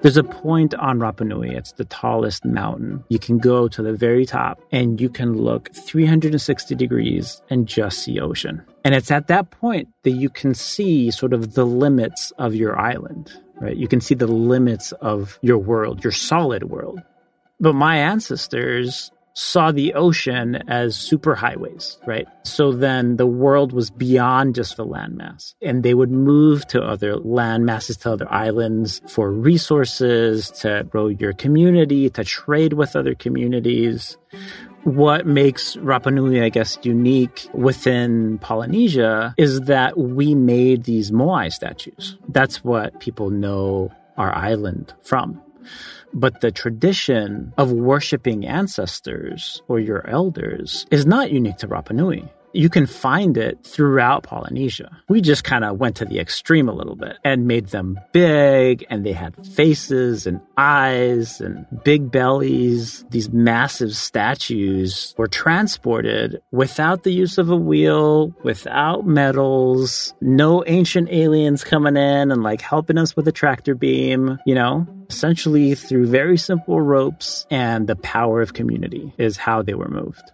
[0.00, 3.02] There's a point on Rapa Nui, it's the tallest mountain.
[3.08, 8.04] You can go to the very top and you can look 360 degrees and just
[8.04, 8.62] see ocean.
[8.84, 12.78] And it's at that point that you can see sort of the limits of your
[12.78, 13.76] island, right?
[13.76, 17.02] You can see the limits of your world, your solid world.
[17.58, 22.26] But my ancestors saw the ocean as superhighways, right?
[22.42, 25.54] So then the world was beyond just the landmass.
[25.62, 31.32] And they would move to other landmasses, to other islands for resources, to grow your
[31.34, 34.18] community, to trade with other communities.
[34.82, 41.52] What makes Rapa Nui, I guess, unique within Polynesia is that we made these Moai
[41.52, 42.18] statues.
[42.28, 45.40] That's what people know our island from.
[46.12, 52.32] But the tradition of worshiping ancestors or your elders is not unique to Rapa Nui.
[52.58, 54.90] You can find it throughout Polynesia.
[55.08, 58.84] We just kind of went to the extreme a little bit and made them big,
[58.90, 63.04] and they had faces and eyes and big bellies.
[63.10, 71.10] These massive statues were transported without the use of a wheel, without metals, no ancient
[71.12, 74.84] aliens coming in and like helping us with a tractor beam, you know?
[75.08, 80.32] Essentially, through very simple ropes and the power of community is how they were moved.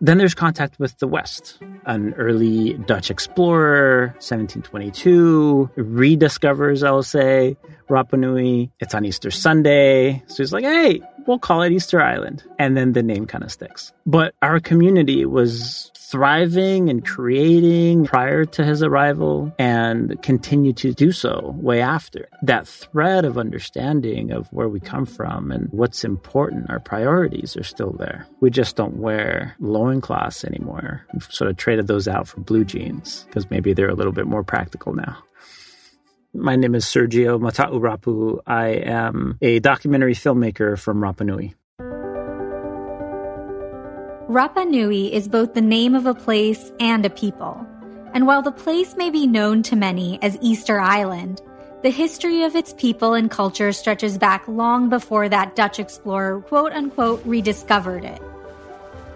[0.00, 1.58] Then there's contact with the West.
[1.86, 7.56] An early Dutch explorer, 1722, rediscovers, I'll say,
[7.88, 8.70] Rapa Nui.
[8.80, 10.22] It's on Easter Sunday.
[10.26, 12.42] So he's like, hey, we'll call it Easter Island.
[12.58, 13.92] And then the name kind of sticks.
[14.06, 21.10] But our community was thriving and creating prior to his arrival and continue to do
[21.10, 22.28] so way after.
[22.42, 27.64] That thread of understanding of where we come from and what's important, our priorities are
[27.64, 28.28] still there.
[28.40, 31.04] We just don't wear loincloths anymore.
[31.12, 34.26] We've sort of traded those out for blue jeans because maybe they're a little bit
[34.26, 35.18] more practical now.
[36.36, 38.40] My name is Sergio Mata'u Rapu.
[38.44, 41.54] I am a documentary filmmaker from Rapa Nui.
[44.28, 47.64] Rapa Nui is both the name of a place and a people.
[48.14, 51.40] And while the place may be known to many as Easter Island,
[51.82, 56.72] the history of its people and culture stretches back long before that Dutch explorer quote
[56.72, 58.20] unquote rediscovered it.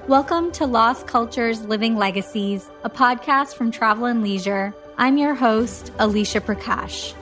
[0.06, 4.72] Welcome to Lost Cultures Living Legacies, a podcast from Travel and Leisure.
[5.00, 7.12] I'm your host, Alicia Prakash.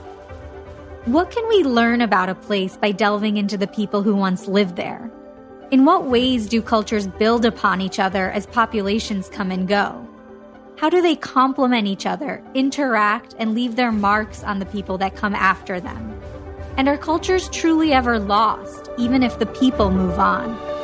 [1.04, 4.76] What can we learn about a place by delving into the people who once lived
[4.76, 5.10] there?
[5.70, 10.08] In what ways do cultures build upon each other as populations come and go?
[10.78, 15.14] How do they complement each other, interact, and leave their marks on the people that
[15.14, 16.18] come after them?
[16.78, 20.75] And are cultures truly ever lost, even if the people move on?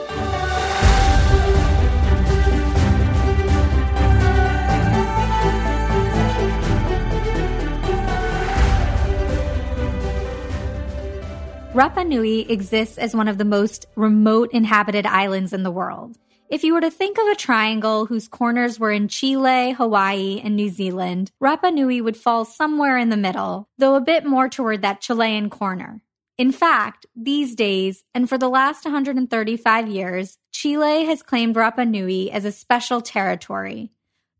[11.75, 16.19] Rapa Nui exists as one of the most remote inhabited islands in the world.
[16.50, 20.55] If you were to think of a triangle whose corners were in Chile, Hawaii, and
[20.55, 24.82] New Zealand, Rapa Nui would fall somewhere in the middle, though a bit more toward
[24.82, 26.03] that Chilean corner.
[26.37, 32.31] In fact, these days, and for the last 135 years, Chile has claimed Rapa Nui
[32.31, 33.93] as a special territory,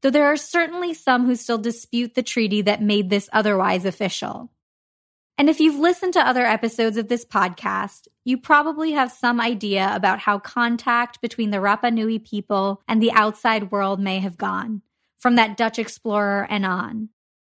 [0.03, 4.52] though there are certainly some who still dispute the treaty that made this otherwise official.
[5.39, 9.91] And if you've listened to other episodes of this podcast, you probably have some idea
[9.95, 14.83] about how contact between the Rapa Nui people and the outside world may have gone,
[15.19, 17.09] from that Dutch explorer and on.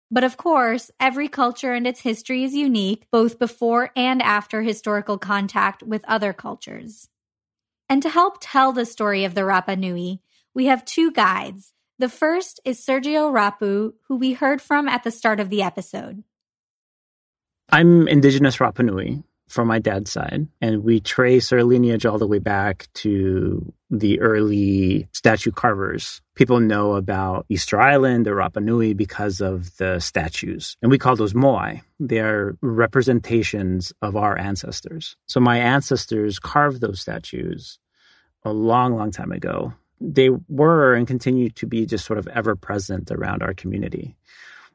[0.09, 5.17] But of course, every culture and its history is unique, both before and after historical
[5.17, 7.09] contact with other cultures.
[7.89, 10.21] And to help tell the story of the Rapa Nui,
[10.53, 11.73] we have two guides.
[11.99, 16.23] The first is Sergio Rapu, who we heard from at the start of the episode.
[17.69, 22.27] I'm indigenous Rapa Nui from my dad's side, and we trace our lineage all the
[22.27, 26.21] way back to the early statue carvers.
[26.35, 31.15] People know about Easter Island or Rapa Nui because of the statues, and we call
[31.15, 31.81] those moai.
[31.99, 35.15] They are representations of our ancestors.
[35.27, 37.79] So my ancestors carved those statues
[38.43, 39.73] a long, long time ago.
[40.01, 44.15] They were and continue to be just sort of ever present around our community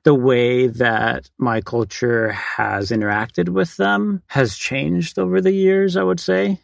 [0.05, 6.03] the way that my culture has interacted with them has changed over the years, I
[6.03, 6.61] would say.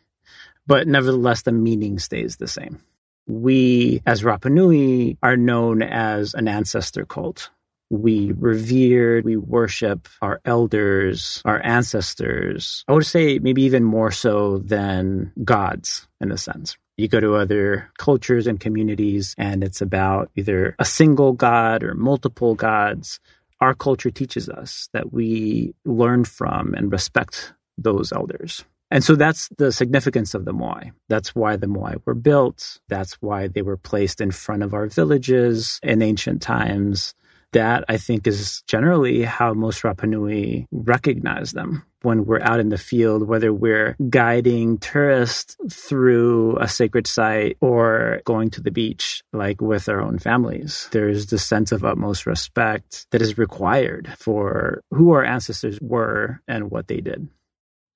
[0.67, 2.81] But nevertheless, the meaning stays the same.
[3.27, 7.51] We, as Rapa Nui, are known as an ancestor cult.
[7.91, 12.85] We revere, we worship our elders, our ancestors.
[12.89, 16.77] I would say maybe even more so than gods in a sense.
[16.97, 21.95] You go to other cultures and communities, and it's about either a single God or
[21.95, 23.21] multiple gods.
[23.61, 28.65] Our culture teaches us that we learn from and respect those elders.
[28.91, 30.93] And so that's the significance of the moai.
[31.09, 32.79] That's why the moai were built.
[32.89, 37.15] That's why they were placed in front of our villages in ancient times.
[37.53, 42.79] That I think is generally how most Rapanui recognize them when we're out in the
[42.79, 49.61] field, whether we're guiding tourists through a sacred site or going to the beach, like
[49.61, 50.89] with our own families.
[50.93, 56.71] There's this sense of utmost respect that is required for who our ancestors were and
[56.71, 57.29] what they did.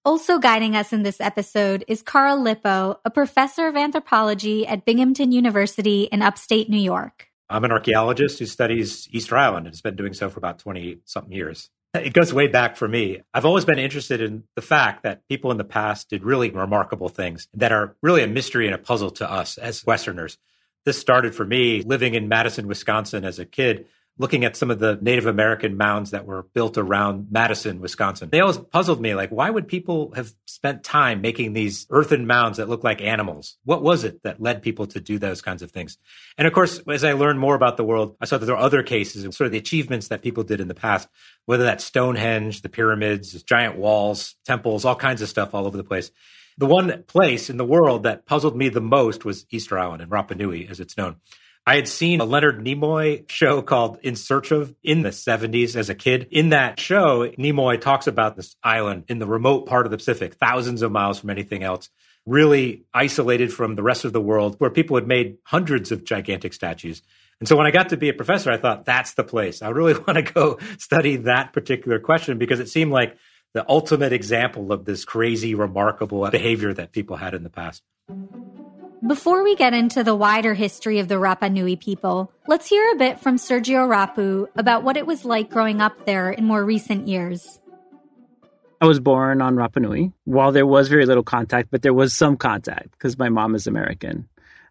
[0.05, 5.31] Also guiding us in this episode is Carl Lipo, a professor of anthropology at Binghamton
[5.31, 7.30] University in upstate New York.
[7.51, 11.01] I'm an archaeologist who studies Easter Island and has been doing so for about 20
[11.05, 11.69] something years.
[11.93, 13.21] It goes way back for me.
[13.35, 17.09] I've always been interested in the fact that people in the past did really remarkable
[17.09, 20.39] things that are really a mystery and a puzzle to us as Westerners.
[20.85, 23.87] This started for me living in Madison, Wisconsin as a kid
[24.21, 28.29] looking at some of the Native American mounds that were built around Madison, Wisconsin.
[28.31, 32.59] They always puzzled me like, why would people have spent time making these earthen mounds
[32.59, 33.57] that look like animals?
[33.65, 35.97] What was it that led people to do those kinds of things?
[36.37, 38.63] And of course, as I learned more about the world, I saw that there are
[38.63, 41.09] other cases and sort of the achievements that people did in the past,
[41.47, 45.83] whether that's Stonehenge, the pyramids, giant walls, temples, all kinds of stuff all over the
[45.83, 46.11] place.
[46.59, 50.11] The one place in the world that puzzled me the most was Easter Island and
[50.11, 51.17] Rapa Nui, as it's known.
[51.71, 55.89] I had seen a Leonard Nimoy show called In Search of in the 70s as
[55.89, 56.27] a kid.
[56.33, 60.35] In that show, Nimoy talks about this island in the remote part of the Pacific,
[60.35, 61.89] thousands of miles from anything else,
[62.27, 66.55] really isolated from the rest of the world, where people had made hundreds of gigantic
[66.55, 67.03] statues.
[67.39, 69.63] And so when I got to be a professor, I thought that's the place.
[69.63, 73.17] I really want to go study that particular question because it seemed like
[73.55, 77.85] the ultimate example of this crazy, remarkable behavior that people had in the past.
[79.07, 82.97] Before we get into the wider history of the Rapa Nui people, let's hear a
[82.97, 87.09] bit from Sergio Rapu about what it was like growing up there in more recent
[87.09, 87.59] years.
[88.79, 90.13] I was born on Rapa Nui.
[90.25, 93.67] While there was very little contact, but there was some contact because my mom is
[93.67, 94.29] American.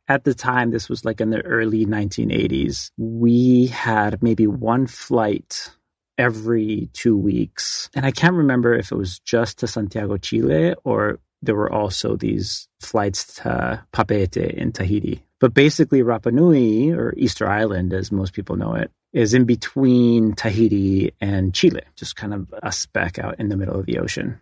[0.08, 5.72] At the time, this was like in the early 1980s, we had maybe one flight
[6.20, 7.90] every two weeks.
[7.96, 12.16] And I can't remember if it was just to Santiago, Chile, or there were also
[12.16, 15.24] these flights to Papeete in Tahiti.
[15.40, 20.34] But basically, Rapa Nui, or Easter Island, as most people know it, is in between
[20.34, 24.40] Tahiti and Chile, just kind of a speck out in the middle of the ocean.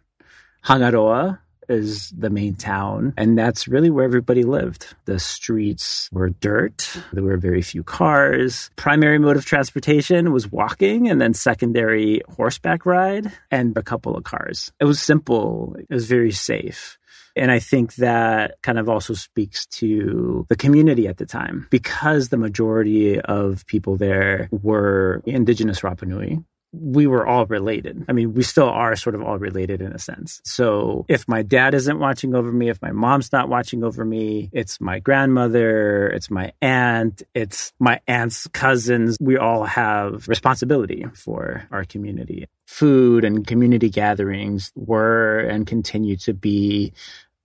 [0.63, 4.95] Hanga Roa is the main town, and that's really where everybody lived.
[5.05, 8.69] The streets were dirt, there were very few cars.
[8.75, 14.23] Primary mode of transportation was walking, and then secondary horseback ride, and a couple of
[14.23, 14.71] cars.
[14.79, 16.97] It was simple, it was very safe.
[17.35, 22.29] And I think that kind of also speaks to the community at the time because
[22.29, 26.39] the majority of people there were indigenous Rapa Nui
[26.71, 28.05] we were all related.
[28.09, 30.41] I mean, we still are sort of all related in a sense.
[30.43, 34.49] So if my dad isn't watching over me, if my mom's not watching over me,
[34.51, 39.17] it's my grandmother, it's my aunt, it's my aunt's cousins.
[39.19, 42.47] We all have responsibility for our community.
[42.67, 46.93] Food and community gatherings were and continue to be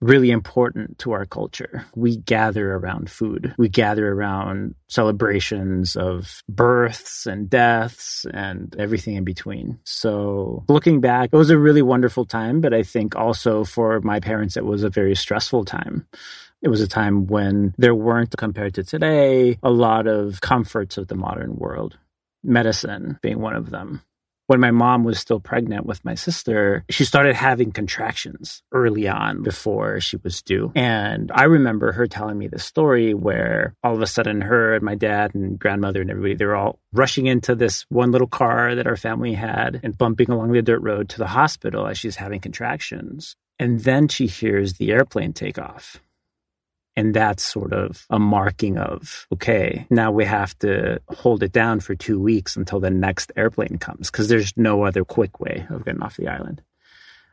[0.03, 1.85] really important to our culture.
[1.95, 3.55] We gather around food.
[3.57, 9.79] We gather around celebrations of births and deaths and everything in between.
[9.83, 14.19] So looking back, it was a really wonderful time, but I think also for my
[14.19, 16.07] parents, it was a very stressful time.
[16.61, 21.07] It was a time when there weren't, compared to today, a lot of comforts of
[21.07, 21.97] the modern world
[22.43, 24.01] medicine being one of them
[24.53, 29.41] when my mom was still pregnant with my sister, she started having contractions early on
[29.41, 30.71] before she was due.
[30.75, 34.83] And I remember her telling me the story where all of a sudden her and
[34.83, 38.75] my dad and grandmother and everybody, they were all rushing into this one little car
[38.75, 42.17] that our family had and bumping along the dirt road to the hospital as she's
[42.17, 43.35] having contractions.
[43.57, 46.02] And then she hears the airplane take off.
[46.95, 51.79] And that's sort of a marking of, okay, now we have to hold it down
[51.79, 55.85] for two weeks until the next airplane comes because there's no other quick way of
[55.85, 56.61] getting off the island.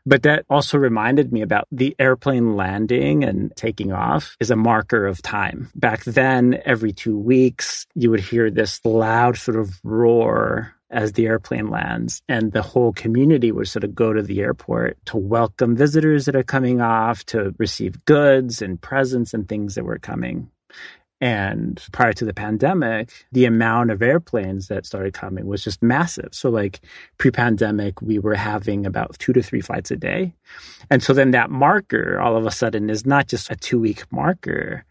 [0.07, 5.07] But that also reminded me about the airplane landing and taking off is a marker
[5.07, 5.71] of time.
[5.75, 11.27] Back then, every two weeks, you would hear this loud sort of roar as the
[11.27, 12.23] airplane lands.
[12.29, 16.37] And the whole community would sort of go to the airport to welcome visitors that
[16.37, 20.51] are coming off, to receive goods and presents and things that were coming.
[21.23, 26.31] And prior to the pandemic, the amount of airplanes that started coming was just massive.
[26.33, 26.81] So, like
[27.19, 30.35] pre pandemic, we were having about two to three flights a day.
[30.89, 34.11] And so then that marker all of a sudden is not just a two week
[34.11, 34.87] marker,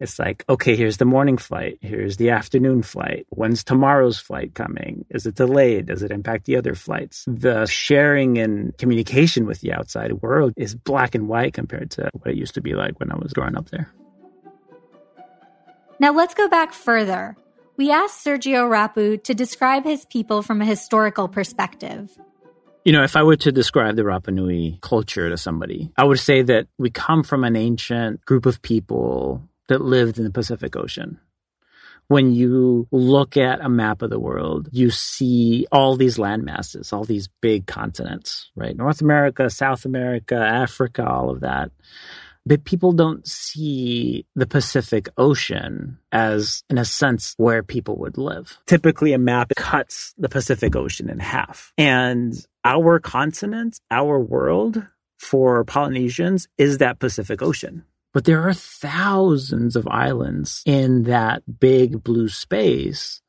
[0.00, 1.78] It's like, okay, here's the morning flight.
[1.82, 3.26] Here's the afternoon flight.
[3.28, 5.04] When's tomorrow's flight coming?
[5.10, 5.86] Is it delayed?
[5.86, 7.26] Does it impact the other flights?
[7.28, 12.30] The sharing and communication with the outside world is black and white compared to what
[12.30, 13.92] it used to be like when I was growing up there.
[15.98, 17.36] Now let's go back further.
[17.76, 22.10] We asked Sergio Rapu to describe his people from a historical perspective.
[22.86, 26.18] You know, if I were to describe the Rapa Nui culture to somebody, I would
[26.18, 30.76] say that we come from an ancient group of people that lived in the Pacific
[30.76, 31.18] Ocean.
[32.08, 36.92] When you look at a map of the world, you see all these land masses,
[36.92, 38.76] all these big continents, right?
[38.76, 41.70] North America, South America, Africa, all of that
[42.46, 48.58] but people don't see the Pacific Ocean as, in a sense, where people would live.
[48.66, 51.72] Typically, a map cuts the Pacific Ocean in half.
[51.76, 52.34] And
[52.64, 54.86] our continent, our world
[55.18, 57.84] for Polynesians is that Pacific Ocean.
[58.12, 63.22] But there are thousands of islands in that big blue space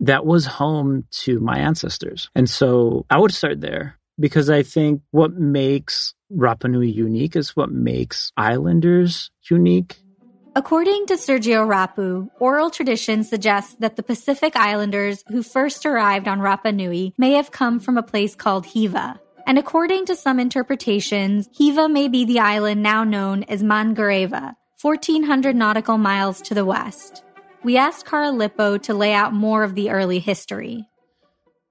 [0.00, 2.28] that was home to my ancestors.
[2.34, 7.56] And so I would start there because I think what makes Rapa Nui unique is
[7.56, 9.96] what makes islanders unique.
[10.54, 16.40] According to Sergio Rapu, oral tradition suggests that the Pacific Islanders who first arrived on
[16.40, 19.20] Rapa Nui may have come from a place called Hiva.
[19.46, 25.54] And according to some interpretations, Hiva may be the island now known as Mangareva, 1400
[25.54, 27.22] nautical miles to the west.
[27.62, 30.88] We asked Carl Lipo to lay out more of the early history.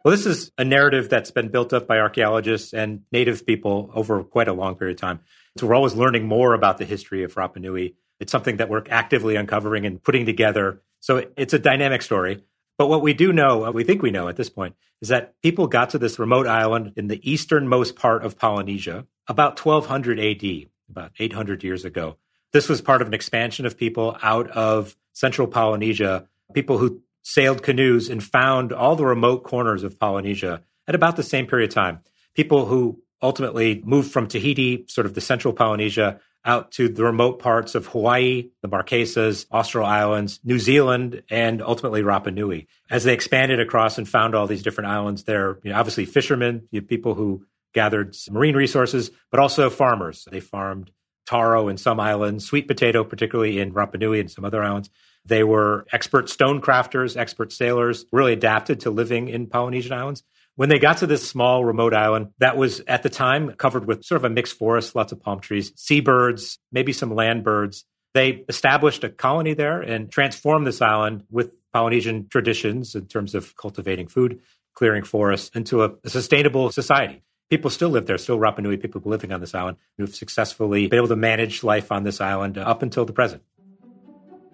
[0.05, 4.23] Well, this is a narrative that's been built up by archaeologists and native people over
[4.23, 5.19] quite a long period of time.
[5.57, 7.95] So we're always learning more about the history of Rapa Nui.
[8.21, 10.81] It's something that we're actively uncovering and putting together.
[11.01, 12.45] So it's a dynamic story.
[12.77, 15.33] But what we do know, what we think we know at this point, is that
[15.41, 20.69] people got to this remote island in the easternmost part of Polynesia about 1200 AD,
[20.89, 22.17] about 800 years ago.
[22.51, 27.63] This was part of an expansion of people out of central Polynesia, people who sailed
[27.63, 31.73] canoes and found all the remote corners of Polynesia at about the same period of
[31.73, 31.99] time.
[32.35, 37.39] People who ultimately moved from Tahiti, sort of the central Polynesia, out to the remote
[37.39, 42.67] parts of Hawaii, the Marquesas, Austral Islands, New Zealand, and ultimately Rapa Nui.
[42.89, 46.67] As they expanded across and found all these different islands, there, you know, obviously fishermen,
[46.71, 50.27] you people who gathered marine resources, but also farmers.
[50.31, 50.91] They farmed
[51.25, 54.89] taro in some islands, sweet potato, particularly in Rapa Nui and some other islands.
[55.25, 60.23] They were expert stone crafters, expert sailors, really adapted to living in Polynesian islands.
[60.55, 64.05] When they got to this small remote island that was at the time covered with
[64.05, 67.83] sort of a mixed forest, lots of palm trees, seabirds, maybe some land birds,
[68.13, 73.57] they established a colony there and transformed this island with Polynesian traditions in terms of
[73.57, 74.39] cultivating food,
[74.73, 77.21] clearing forests into a, a sustainable society.
[77.49, 80.97] People still live there, still Rapa Nui people living on this island who've successfully been
[80.97, 83.43] able to manage life on this island up until the present.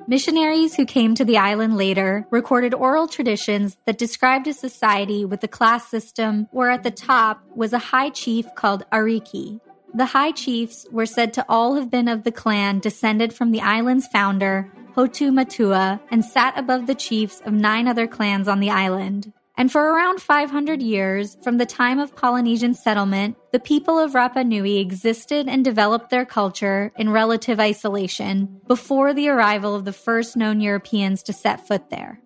[0.08, 5.43] Missionaries who came to the island later recorded oral traditions that described a society with
[5.43, 9.60] a class system where at the top was a high chief called Ariki.
[9.93, 13.62] The high chiefs were said to all have been of the clan descended from the
[13.62, 18.70] island's founder, Hotu Matua, and sat above the chiefs of nine other clans on the
[18.70, 19.31] island.
[19.62, 24.44] And for around 500 years, from the time of Polynesian settlement, the people of Rapa
[24.44, 30.36] Nui existed and developed their culture in relative isolation before the arrival of the first
[30.36, 32.20] known Europeans to set foot there.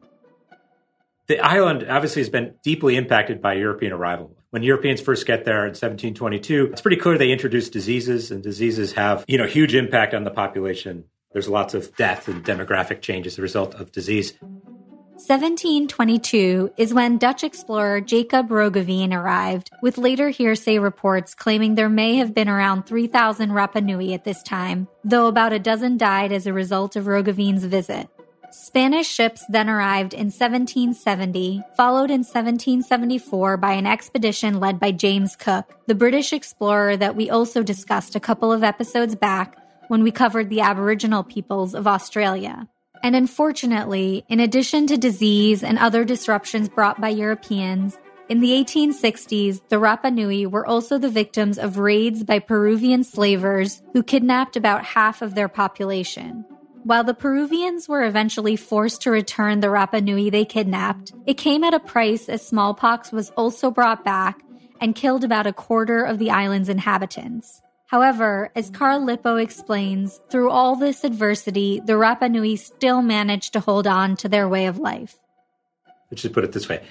[1.28, 4.34] The island obviously has been deeply impacted by European arrival.
[4.52, 8.94] When Europeans first get there in 1722, it's pretty clear they introduced diseases, and diseases
[8.94, 11.04] have, you know, huge impact on the population.
[11.34, 14.36] There's lots of death and demographic change as a result of disease.
[15.28, 22.18] 1722 is when Dutch explorer Jacob Roggeveen arrived, with later hearsay reports claiming there may
[22.18, 26.46] have been around 3,000 Rapa Nui at this time, though about a dozen died as
[26.46, 28.08] a result of Roggeveen's visit.
[28.52, 35.36] Spanish ships then arrived in 1770, followed in 1774 by an expedition led by James
[35.36, 40.12] Cook, the British explorer that we also discussed a couple of episodes back when we
[40.12, 42.68] covered the Aboriginal peoples of Australia.
[43.04, 47.98] And unfortunately, in addition to disease and other disruptions brought by Europeans,
[48.28, 53.84] in the 1860s, the Rapa Nui were also the victims of raids by Peruvian slavers
[53.94, 56.44] who kidnapped about half of their population.
[56.84, 61.64] While the Peruvians were eventually forced to return the Rapa Nui they kidnapped, it came
[61.64, 64.42] at a price as smallpox was also brought back
[64.82, 67.62] and killed about a quarter of the island's inhabitants.
[67.88, 73.60] However, as Carl Lipo explains, through all this adversity, the Rapa Nui still managed to
[73.60, 75.16] hold on to their way of life.
[76.10, 76.84] Let's just put it this way.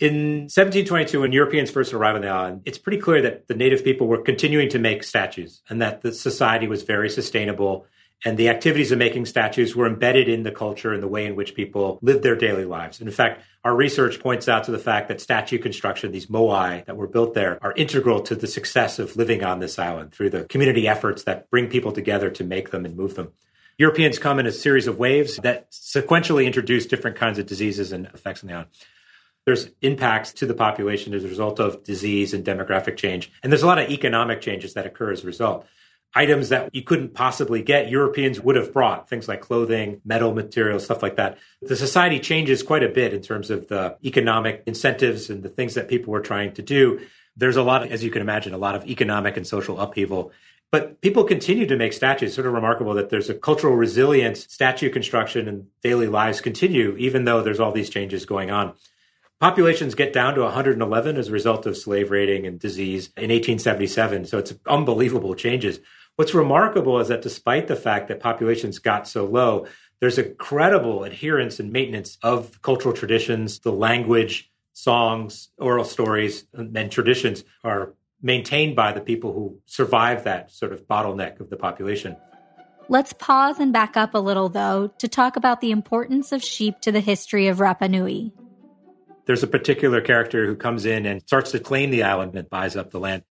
[0.00, 3.84] In 1722, when Europeans first arrived on the island, it's pretty clear that the native
[3.84, 7.86] people were continuing to make statues and that the society was very sustainable
[8.26, 11.36] And the activities of making statues were embedded in the culture and the way in
[11.36, 12.98] which people lived their daily lives.
[12.98, 16.84] And in fact, our research points out to the fact that statue construction, these moai
[16.86, 20.30] that were built there, are integral to the success of living on this island through
[20.30, 23.32] the community efforts that bring people together to make them and move them.
[23.76, 28.06] Europeans come in a series of waves that sequentially introduce different kinds of diseases and
[28.06, 28.70] effects on the island.
[29.44, 33.30] There's impacts to the population as a result of disease and demographic change.
[33.42, 35.66] And there's a lot of economic changes that occur as a result.
[36.14, 40.84] Items that you couldn't possibly get, Europeans would have brought things like clothing, metal materials,
[40.84, 41.38] stuff like that.
[41.62, 45.74] The society changes quite a bit in terms of the economic incentives and the things
[45.74, 47.00] that people were trying to do.
[47.36, 50.32] There's a lot, as you can imagine, a lot of economic and social upheaval
[50.74, 52.30] but people continue to make statues.
[52.30, 56.96] It's sort of remarkable that there's a cultural resilience, statue construction, and daily lives continue,
[56.96, 58.72] even though there's all these changes going on.
[59.38, 64.24] Populations get down to 111 as a result of slave raiding and disease in 1877.
[64.24, 65.78] So it's unbelievable changes.
[66.16, 69.66] What's remarkable is that despite the fact that populations got so low,
[69.98, 77.42] there's incredible adherence and maintenance of cultural traditions, the language, songs, oral stories, and traditions
[77.64, 82.16] are maintained by the people who survive that sort of bottleneck of the population.
[82.88, 86.80] Let's pause and back up a little, though, to talk about the importance of sheep
[86.82, 88.32] to the history of Rapa Nui.
[89.26, 92.76] There's a particular character who comes in and starts to claim the island and buys
[92.76, 93.24] up the land.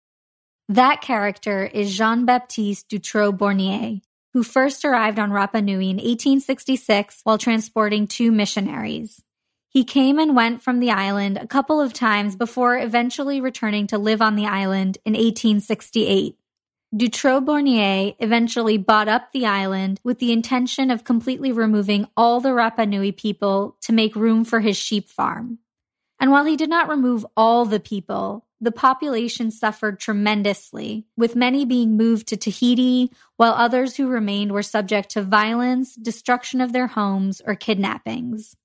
[0.73, 4.01] That character is Jean Baptiste Dutrou Bornier,
[4.33, 9.21] who first arrived on Rapa Nui in 1866 while transporting two missionaries.
[9.69, 13.99] He came and went from the island a couple of times before eventually returning to
[13.99, 16.39] live on the island in 1868.
[16.95, 22.49] Dutrou Bornier eventually bought up the island with the intention of completely removing all the
[22.49, 25.59] Rapa Nui people to make room for his sheep farm.
[26.19, 31.65] And while he did not remove all the people, the population suffered tremendously, with many
[31.65, 36.87] being moved to Tahiti, while others who remained were subject to violence, destruction of their
[36.87, 38.55] homes, or kidnappings.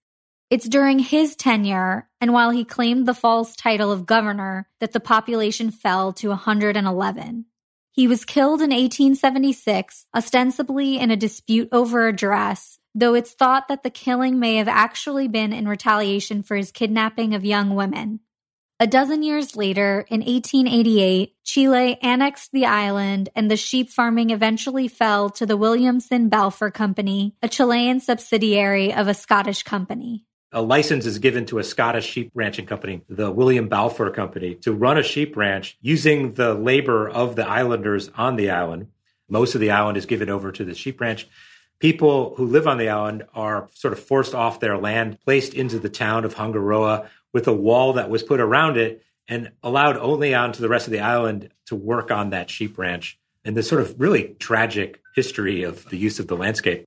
[0.50, 5.00] It's during his tenure, and while he claimed the false title of governor, that the
[5.00, 7.44] population fell to 111.
[7.90, 13.66] He was killed in 1876, ostensibly in a dispute over a dress, though it's thought
[13.66, 18.20] that the killing may have actually been in retaliation for his kidnapping of young women.
[18.80, 24.86] A dozen years later, in 1888, Chile annexed the island and the sheep farming eventually
[24.86, 31.04] fell to the Williamson Balfour Company, a Chilean subsidiary of a Scottish company a license
[31.04, 35.02] is given to a Scottish sheep ranching company, the William Balfour Company, to run a
[35.02, 38.88] sheep ranch using the labor of the islanders on the island.
[39.28, 41.28] Most of the island is given over to the sheep ranch.
[41.80, 45.78] People who live on the island are sort of forced off their land, placed into
[45.78, 49.96] the town of Hanga Roa with a wall that was put around it and allowed
[49.96, 53.18] only onto the rest of the island to work on that sheep ranch.
[53.44, 56.84] And this sort of really tragic history of the use of the landscape.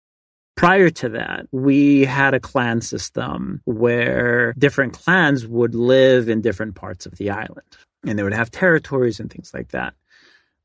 [0.58, 6.76] Prior to that, we had a clan system where different clans would live in different
[6.76, 9.94] parts of the island and they would have territories and things like that.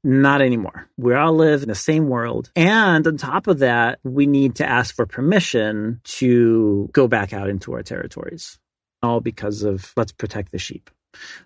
[0.05, 0.89] Not anymore.
[0.97, 2.51] We all live in the same world.
[2.55, 7.49] And on top of that, we need to ask for permission to go back out
[7.49, 8.59] into our territories.
[9.03, 10.91] All because of let's protect the sheep.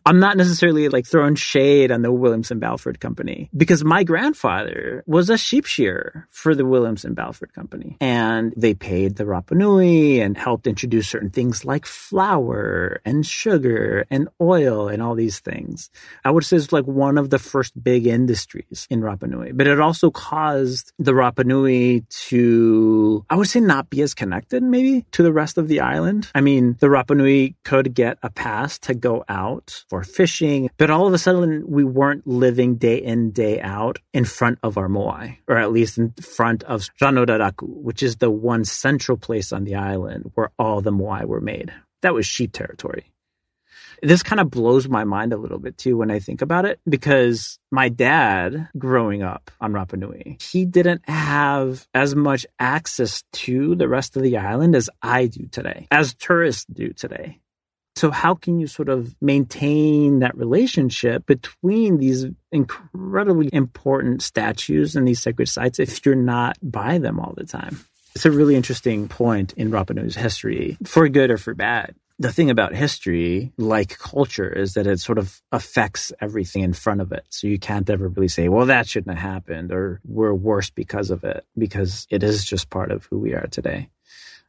[0.07, 5.31] I'm not necessarily like throwing shade on the Williamson Balfour Company because my grandfather was
[5.31, 7.97] a sheep shearer for the Williamson Balfour Company.
[8.01, 14.29] And they paid the Rapanui and helped introduce certain things like flour and sugar and
[14.41, 15.91] oil and all these things.
[16.25, 19.57] I would say it's like one of the first big industries in Rapanui.
[19.57, 25.05] But it also caused the Rapanui to, I would say, not be as connected maybe
[25.13, 26.29] to the rest of the island.
[26.35, 30.71] I mean, the Rapanui could get a pass to go out out for fishing.
[30.79, 34.79] But all of a sudden, we weren't living day in, day out in front of
[34.79, 39.17] our moai, or at least in front of Rano Raraku, which is the one central
[39.17, 41.73] place on the island where all the moai were made.
[42.03, 43.13] That was sheep territory.
[44.03, 46.81] This kind of blows my mind a little bit too when I think about it
[46.89, 53.75] because my dad growing up on Rapa Nui, he didn't have as much access to
[53.75, 57.41] the rest of the island as I do today, as tourists do today.
[58.01, 65.07] So, how can you sort of maintain that relationship between these incredibly important statues and
[65.07, 67.85] these sacred sites if you're not by them all the time?
[68.15, 71.95] It's a really interesting point in Rapa Nui's history, for good or for bad.
[72.19, 77.03] The thing about history, like culture, is that it sort of affects everything in front
[77.03, 77.27] of it.
[77.29, 81.11] So you can't ever really say, well, that shouldn't have happened or we're worse because
[81.11, 83.91] of it, because it is just part of who we are today.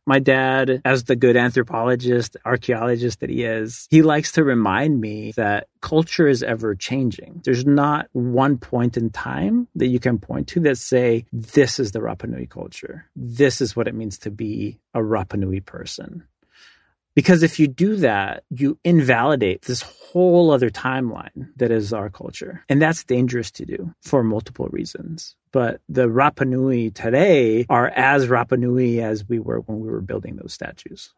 [0.06, 5.32] My dad, as the good anthropologist, archaeologist that he is, he likes to remind me
[5.36, 7.42] that culture is ever changing.
[7.44, 11.92] There's not one point in time that you can point to that say, this is
[11.92, 13.06] the Rapa Nui culture.
[13.16, 16.24] This is what it means to be a Rapa Nui person.
[17.16, 22.64] Because if you do that, you invalidate this whole other timeline that is our culture.
[22.70, 25.36] And that's dangerous to do for multiple reasons.
[25.52, 30.02] But the Rapa Nui today are as Rapa Nui as we were when we were
[30.02, 31.14] building those statues.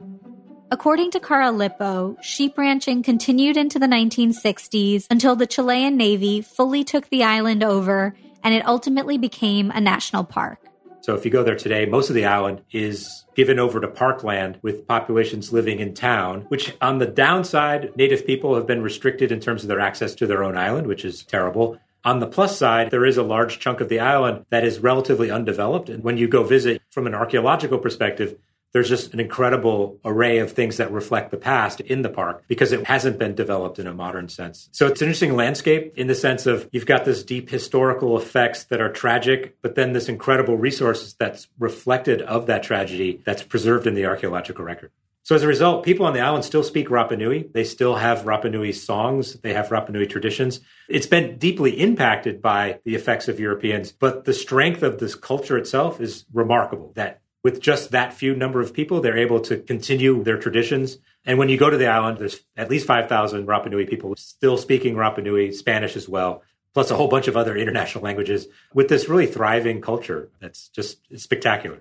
[0.71, 6.83] According to Carl Lipo, sheep ranching continued into the 1960s until the Chilean Navy fully
[6.83, 10.59] took the island over and it ultimately became a national park.
[11.03, 14.57] So if you go there today, most of the island is given over to parkland
[14.61, 19.41] with populations living in town, which on the downside, native people have been restricted in
[19.41, 21.77] terms of their access to their own island, which is terrible.
[22.05, 25.29] On the plus side, there is a large chunk of the island that is relatively
[25.29, 25.89] undeveloped.
[25.89, 28.37] And when you go visit from an archaeological perspective,
[28.73, 32.71] there's just an incredible array of things that reflect the past in the park because
[32.71, 34.67] it hasn't been developed in a modern sense.
[34.71, 38.65] So it's an interesting landscape in the sense of you've got this deep historical effects
[38.65, 43.87] that are tragic, but then this incredible resources that's reflected of that tragedy that's preserved
[43.87, 44.91] in the archaeological record.
[45.25, 47.43] So as a result, people on the island still speak Rapa Nui.
[47.43, 49.39] They still have Rapa Nui songs.
[49.39, 50.59] They have Rapa Nui traditions.
[50.89, 55.57] It's been deeply impacted by the effects of Europeans, but the strength of this culture
[55.57, 60.23] itself is remarkable that with just that few number of people, they're able to continue
[60.23, 60.97] their traditions.
[61.25, 64.57] And when you go to the island, there's at least 5,000 Rapa Nui people still
[64.57, 66.41] speaking Rapa Nui, Spanish as well,
[66.73, 70.99] plus a whole bunch of other international languages with this really thriving culture that's just
[71.19, 71.77] spectacular.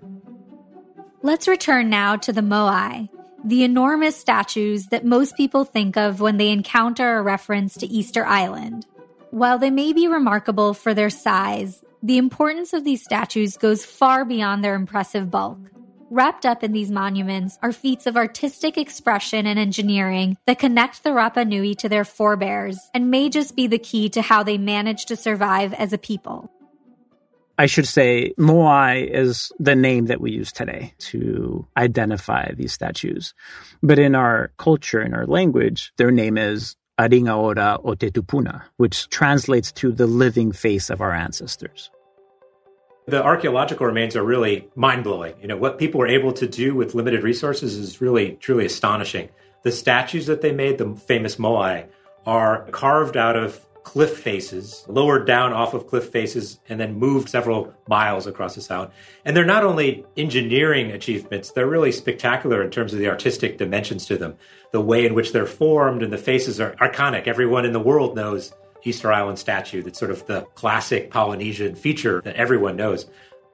[1.21, 3.07] Let's return now to the Moai,
[3.45, 8.25] the enormous statues that most people think of when they encounter a reference to Easter
[8.25, 8.85] Island.
[9.31, 14.25] While they may be remarkable for their size, the importance of these statues goes far
[14.25, 15.57] beyond their impressive bulk.
[16.09, 21.11] Wrapped up in these monuments are feats of artistic expression and engineering that connect the
[21.11, 25.05] Rapa Nui to their forebears and may just be the key to how they manage
[25.05, 26.51] to survive as a people.
[27.57, 33.33] I should say Moai is the name that we use today to identify these statues.
[33.81, 39.91] But in our culture, in our language, their name is Aringaora Otetupuna, which translates to
[39.91, 41.89] the living face of our ancestors.
[43.07, 45.33] The archaeological remains are really mind blowing.
[45.41, 49.29] You know, what people were able to do with limited resources is really, truly astonishing.
[49.63, 51.87] The statues that they made, the famous Moai,
[52.25, 57.29] are carved out of cliff faces, lowered down off of cliff faces, and then moved
[57.29, 58.89] several miles across the sound.
[59.25, 64.05] And they're not only engineering achievements, they're really spectacular in terms of the artistic dimensions
[64.07, 64.35] to them.
[64.71, 67.27] The way in which they're formed and the faces are iconic.
[67.27, 69.81] Everyone in the world knows Easter Island statue.
[69.81, 73.05] That's sort of the classic Polynesian feature that everyone knows.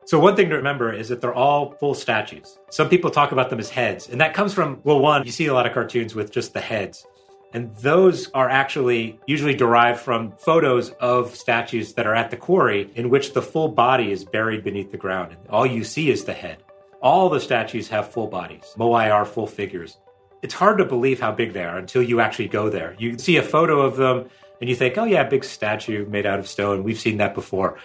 [0.05, 2.57] So one thing to remember is that they're all full statues.
[2.71, 5.45] Some people talk about them as heads, and that comes from well, one, you see
[5.45, 7.05] a lot of cartoons with just the heads.
[7.53, 12.91] And those are actually usually derived from photos of statues that are at the quarry
[12.95, 15.31] in which the full body is buried beneath the ground.
[15.31, 16.57] And all you see is the head.
[17.01, 18.73] All the statues have full bodies.
[18.77, 19.97] Moai are full figures.
[20.41, 22.95] It's hard to believe how big they are until you actually go there.
[22.99, 24.29] You see a photo of them
[24.61, 26.83] and you think, oh, yeah, big statue made out of stone.
[26.83, 27.77] We've seen that before.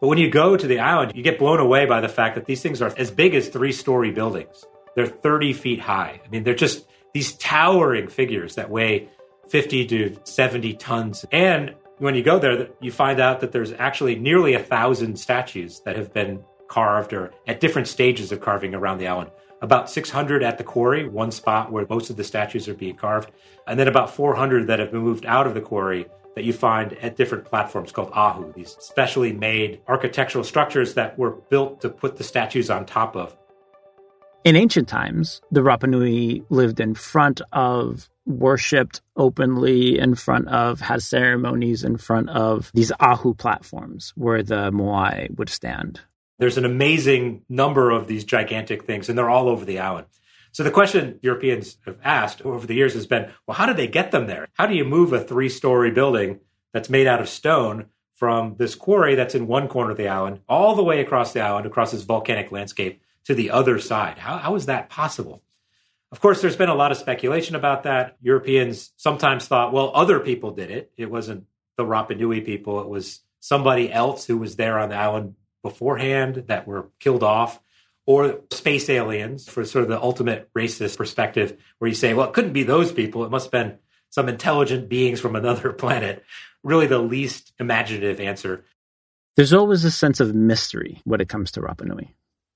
[0.00, 2.46] But when you go to the island, you get blown away by the fact that
[2.46, 4.64] these things are as big as three story buildings.
[4.96, 6.20] They're 30 feet high.
[6.24, 9.08] I mean, they're just these towering figures that weigh
[9.48, 11.26] 50 to 70 tons.
[11.30, 15.80] And when you go there, you find out that there's actually nearly a thousand statues
[15.84, 19.30] that have been carved or at different stages of carving around the island.
[19.60, 23.30] About 600 at the quarry, one spot where most of the statues are being carved,
[23.66, 26.94] and then about 400 that have been moved out of the quarry that you find
[26.94, 32.16] at different platforms called ahu, these specially made architectural structures that were built to put
[32.16, 33.36] the statues on top of.
[34.44, 40.80] In ancient times, the Rapa Nui lived in front of, worshipped openly in front of,
[40.80, 46.00] had ceremonies in front of these ahu platforms where the moai would stand.
[46.40, 50.08] There's an amazing number of these gigantic things, and they're all over the island.
[50.50, 53.86] So the question Europeans have asked over the years has been, well, how did they
[53.86, 54.48] get them there?
[54.54, 56.40] How do you move a three story building
[56.72, 60.40] that's made out of stone from this quarry that's in one corner of the island
[60.48, 64.18] all the way across the island, across this volcanic landscape to the other side?
[64.18, 65.42] How, how is that possible?
[66.10, 68.16] Of course, there's been a lot of speculation about that.
[68.20, 70.92] Europeans sometimes thought, well, other people did it.
[70.96, 72.80] It wasn't the Rapa Nui people.
[72.80, 77.60] It was somebody else who was there on the island beforehand that were killed off
[78.04, 82.34] or space aliens for sort of the ultimate racist perspective where you say, well, it
[82.34, 83.24] couldn't be those people.
[83.24, 83.78] It must have been
[84.10, 86.24] some intelligent beings from another planet.
[86.62, 88.64] Really the least imaginative answer.
[89.36, 92.14] There's always a sense of mystery when it comes to Rapa Nui.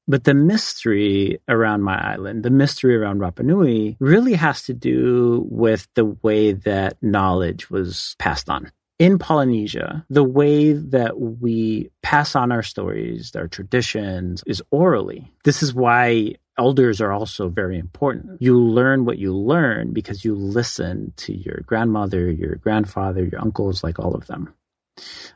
[0.09, 5.45] But the mystery around my island, the mystery around Rapa Nui, really has to do
[5.51, 8.71] with the way that knowledge was passed on.
[8.99, 15.31] In Polynesia, the way that we pass on our stories, our traditions, is orally.
[15.45, 18.41] This is why elders are also very important.
[18.41, 23.85] You learn what you learn because you listen to your grandmother, your grandfather, your uncles,
[23.85, 24.55] like all of them.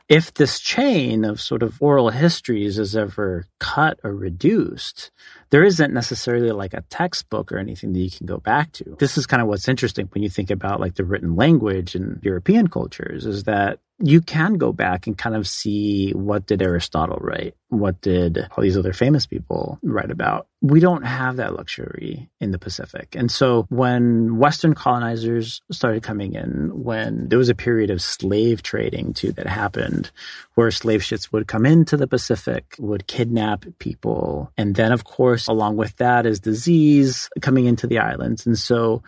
[0.09, 5.11] If this chain of sort of oral histories is ever cut or reduced,
[5.51, 8.95] there isn't necessarily like a textbook or anything that you can go back to.
[8.99, 12.19] This is kind of what's interesting when you think about like the written language in
[12.23, 17.19] European cultures is that you can go back and kind of see what did Aristotle
[17.21, 17.55] write?
[17.69, 20.47] What did all these other famous people write about?
[20.61, 23.15] We don't have that luxury in the Pacific.
[23.15, 28.61] And so when Western colonizers started coming in, when there was a period of slave
[28.61, 30.11] trading too that happened,
[30.55, 34.51] where slave ships would come into the Pacific, would kidnap people.
[34.57, 38.45] And then, of course, along with that is disease coming into the islands.
[38.45, 39.03] And so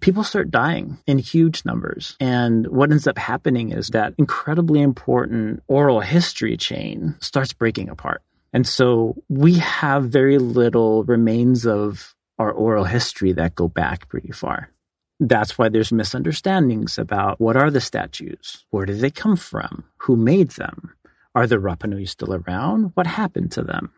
[0.00, 2.16] people start dying in huge numbers.
[2.20, 8.22] And what ends up happening is that incredibly important oral history chain starts breaking apart.
[8.52, 14.32] And so we have very little remains of our oral history that go back pretty
[14.32, 14.70] far.
[15.20, 18.64] That's why there's misunderstandings about what are the statues?
[18.70, 19.84] Where did they come from?
[19.98, 20.92] Who made them?
[21.34, 22.92] Are the Rapanui still around?
[22.94, 23.92] What happened to them?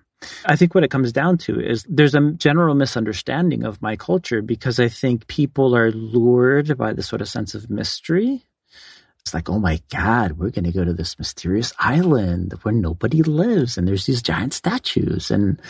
[0.44, 4.42] I think what it comes down to is there's a general misunderstanding of my culture
[4.42, 8.44] because I think people are lured by the sort of sense of mystery.
[9.20, 13.22] It's like, oh my God, we're going to go to this mysterious island where nobody
[13.22, 15.60] lives and there's these giant statues and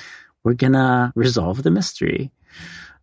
[0.44, 2.30] we're going to resolve the mystery.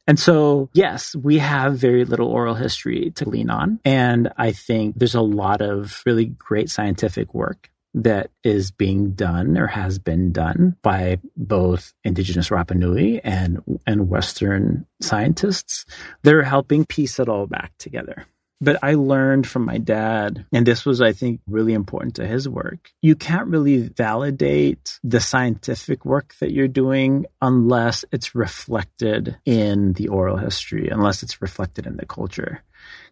[0.07, 3.79] And so, yes, we have very little oral history to lean on.
[3.83, 7.69] And I think there's a lot of really great scientific work
[8.03, 14.09] that is being done or has been done by both indigenous Rapa Nui and, and
[14.09, 15.85] Western scientists.
[16.23, 18.25] They're helping piece it all back together.
[18.59, 22.49] But I learned from my dad, and this was, I think, really important to his
[22.49, 22.91] work.
[23.03, 30.07] You can't really validate the scientific work that you're doing unless it's reflected in the
[30.07, 32.63] oral history, unless it's reflected in the culture.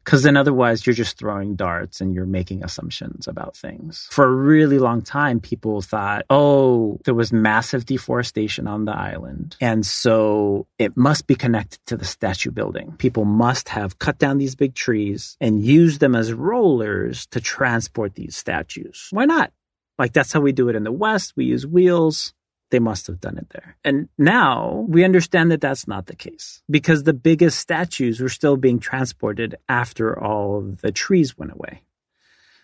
[0.04, 4.08] Because then otherwise you're just throwing darts and you're making assumptions about things.
[4.12, 9.56] For a really long time, people thought, oh, there was massive deforestation on the island.
[9.60, 12.94] And so it must be connected to the statue building.
[13.00, 18.14] People must have cut down these big trees and used them as rollers to transport
[18.14, 19.08] these statues.
[19.10, 19.52] Why not?
[19.98, 21.34] Like that's how we do it in the West.
[21.36, 22.34] We use wheels
[22.76, 23.78] they must have done it there.
[23.86, 28.58] And now we understand that that's not the case because the biggest statues were still
[28.58, 31.84] being transported after all the trees went away.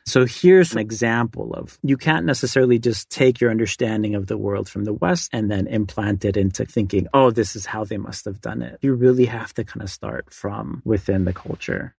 [0.05, 4.67] So here's an example of you can't necessarily just take your understanding of the world
[4.67, 8.25] from the West and then implant it into thinking, oh, this is how they must
[8.25, 8.79] have done it.
[8.81, 11.95] You really have to kind of start from within the culture.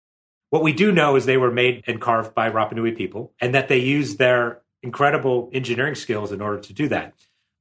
[0.50, 3.56] What we do know is they were made and carved by Rapa Nui people and
[3.56, 7.14] that they used their incredible engineering skills in order to do that.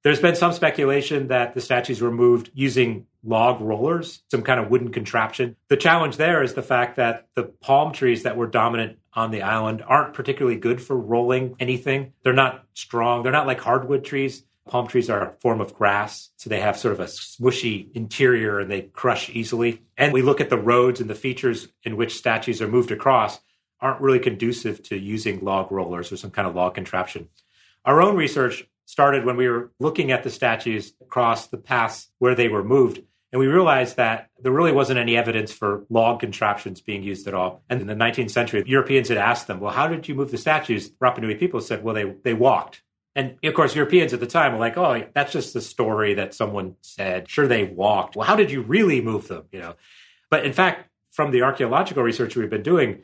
[0.03, 4.71] There's been some speculation that the statues were moved using log rollers, some kind of
[4.71, 5.57] wooden contraption.
[5.69, 9.43] The challenge there is the fact that the palm trees that were dominant on the
[9.43, 12.15] island aren't particularly good for rolling anything.
[12.23, 13.23] They're not strong.
[13.23, 14.43] They're not like hardwood trees.
[14.67, 18.59] Palm trees are a form of grass, so they have sort of a smushy interior
[18.59, 19.83] and they crush easily.
[19.99, 23.41] And we look at the roads and the features in which statues are moved across
[23.81, 27.29] aren't really conducive to using log rollers or some kind of log contraption.
[27.85, 32.35] Our own research started when we were looking at the statues across the paths where
[32.35, 33.01] they were moved.
[33.33, 37.35] And we realized that there really wasn't any evidence for log contraptions being used at
[37.35, 37.63] all.
[37.71, 40.39] And in the 19th century, Europeans had asked them, well, how did you move the
[40.39, 40.91] statues?
[40.91, 42.83] Rapa Nui people said, well, they, they walked.
[43.15, 46.35] And of course, Europeans at the time were like, oh, that's just the story that
[46.35, 47.31] someone said.
[47.31, 48.17] Sure, they walked.
[48.17, 49.45] Well, how did you really move them?
[49.53, 49.75] You know,
[50.31, 53.03] but in fact, from the archaeological research we've been doing,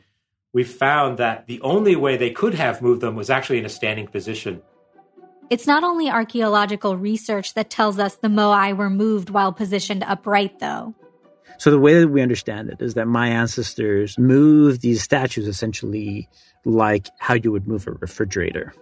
[0.53, 3.69] we found that the only way they could have moved them was actually in a
[3.69, 4.61] standing position.
[5.49, 10.59] It's not only archaeological research that tells us the moai were moved while positioned upright,
[10.59, 10.93] though.
[11.57, 16.27] So, the way that we understand it is that my ancestors moved these statues essentially
[16.65, 18.73] like how you would move a refrigerator.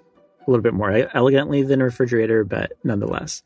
[0.45, 3.43] A little bit more elegantly than a refrigerator, but nonetheless.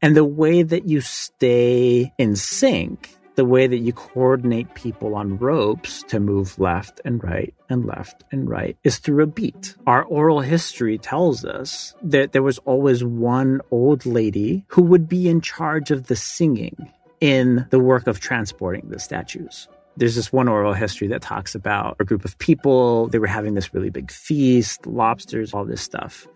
[0.00, 5.38] And the way that you stay in sync the way that you coordinate people on
[5.38, 9.74] ropes to move left and right and left and right is through a beat.
[9.86, 15.26] Our oral history tells us that there was always one old lady who would be
[15.26, 19.68] in charge of the singing in the work of transporting the statues.
[19.96, 23.08] There's this one oral history that talks about a group of people.
[23.08, 26.26] They were having this really big feast, lobsters, all this stuff.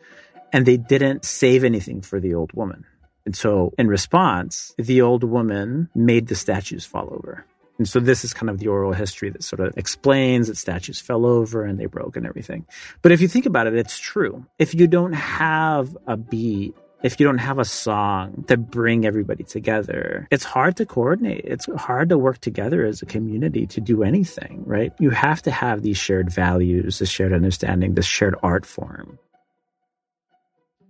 [0.55, 2.87] And they didn't save anything for the old woman
[3.27, 7.45] And so, in response, the old woman made the statues fall over.
[7.79, 11.01] And so, this is kind of the oral history that sort of explains that statues
[11.01, 12.67] fell over and they broke and everything.
[13.03, 14.45] But if you think about it, it's true.
[14.59, 19.45] If you don't have a beat if you don't have a song to bring everybody
[19.45, 21.43] together, it's hard to coordinate.
[21.45, 24.91] It's hard to work together as a community to do anything, right?
[24.99, 29.19] You have to have these shared values, this shared understanding, this shared art form.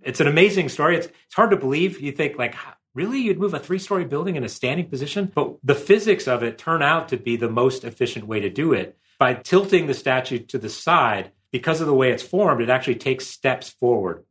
[0.05, 0.97] It's an amazing story.
[0.97, 1.99] It's, it's hard to believe.
[1.99, 2.55] You think, like,
[2.93, 3.19] really?
[3.19, 5.31] You'd move a three story building in a standing position?
[5.33, 8.71] But the physics of it turn out to be the most efficient way to do
[8.71, 8.97] it.
[9.19, 12.95] By tilting the statue to the side, because of the way it's formed, it actually
[12.95, 14.23] takes steps forward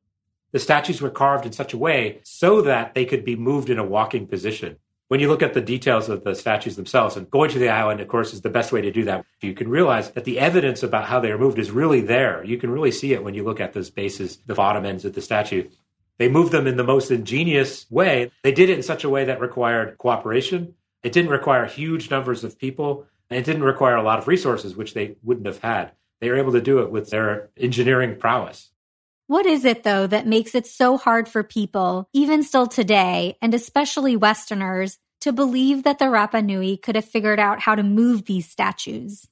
[0.54, 3.78] the statues were carved in such a way so that they could be moved in
[3.80, 4.76] a walking position.
[5.08, 8.00] When you look at the details of the statues themselves, and going to the island,
[8.00, 9.26] of course, is the best way to do that.
[9.42, 12.42] You can realize that the evidence about how they are moved is really there.
[12.42, 15.12] You can really see it when you look at those bases, the bottom ends of
[15.12, 15.68] the statue.
[16.18, 18.30] They moved them in the most ingenious way.
[18.42, 20.74] They did it in such a way that required cooperation.
[21.02, 24.74] It didn't require huge numbers of people, and it didn't require a lot of resources,
[24.74, 25.92] which they wouldn't have had.
[26.20, 28.70] They were able to do it with their engineering prowess.
[29.26, 33.54] What is it, though, that makes it so hard for people, even still today, and
[33.54, 38.26] especially Westerners, to believe that the Rapa Nui could have figured out how to move
[38.26, 39.26] these statues?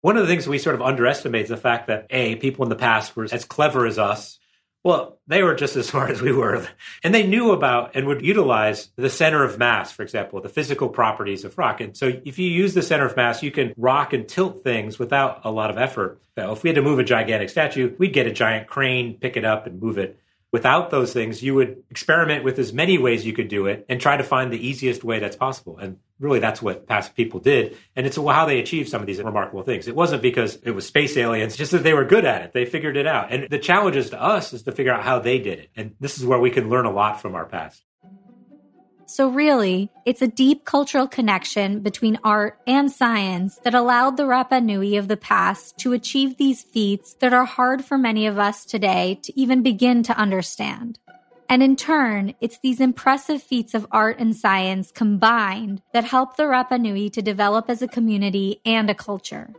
[0.00, 2.68] One of the things we sort of underestimate is the fact that A, people in
[2.68, 4.40] the past were as clever as us
[4.84, 6.66] well, they were just as smart as we were.
[7.02, 10.88] And they knew about and would utilize the center of mass, for example, the physical
[10.88, 11.80] properties of rock.
[11.80, 14.98] And so if you use the center of mass, you can rock and tilt things
[14.98, 16.20] without a lot of effort.
[16.36, 19.36] So if we had to move a gigantic statue, we'd get a giant crane, pick
[19.36, 20.18] it up, and move it.
[20.50, 23.98] Without those things, you would experiment with as many ways you could do it and
[23.98, 25.78] try to find the easiest way that's possible.
[25.78, 27.76] And really, that's what past people did.
[27.96, 29.88] And it's how they achieved some of these remarkable things.
[29.88, 32.52] It wasn't because it was space aliens, just that they were good at it.
[32.52, 33.32] They figured it out.
[33.32, 35.70] And the challenge is to us is to figure out how they did it.
[35.76, 37.82] And this is where we can learn a lot from our past.
[39.06, 44.64] So, really, it's a deep cultural connection between art and science that allowed the Rapa
[44.64, 48.64] Nui of the past to achieve these feats that are hard for many of us
[48.64, 50.98] today to even begin to understand.
[51.48, 56.44] And in turn, it's these impressive feats of art and science combined that help the
[56.44, 59.52] Rapa Nui to develop as a community and a culture.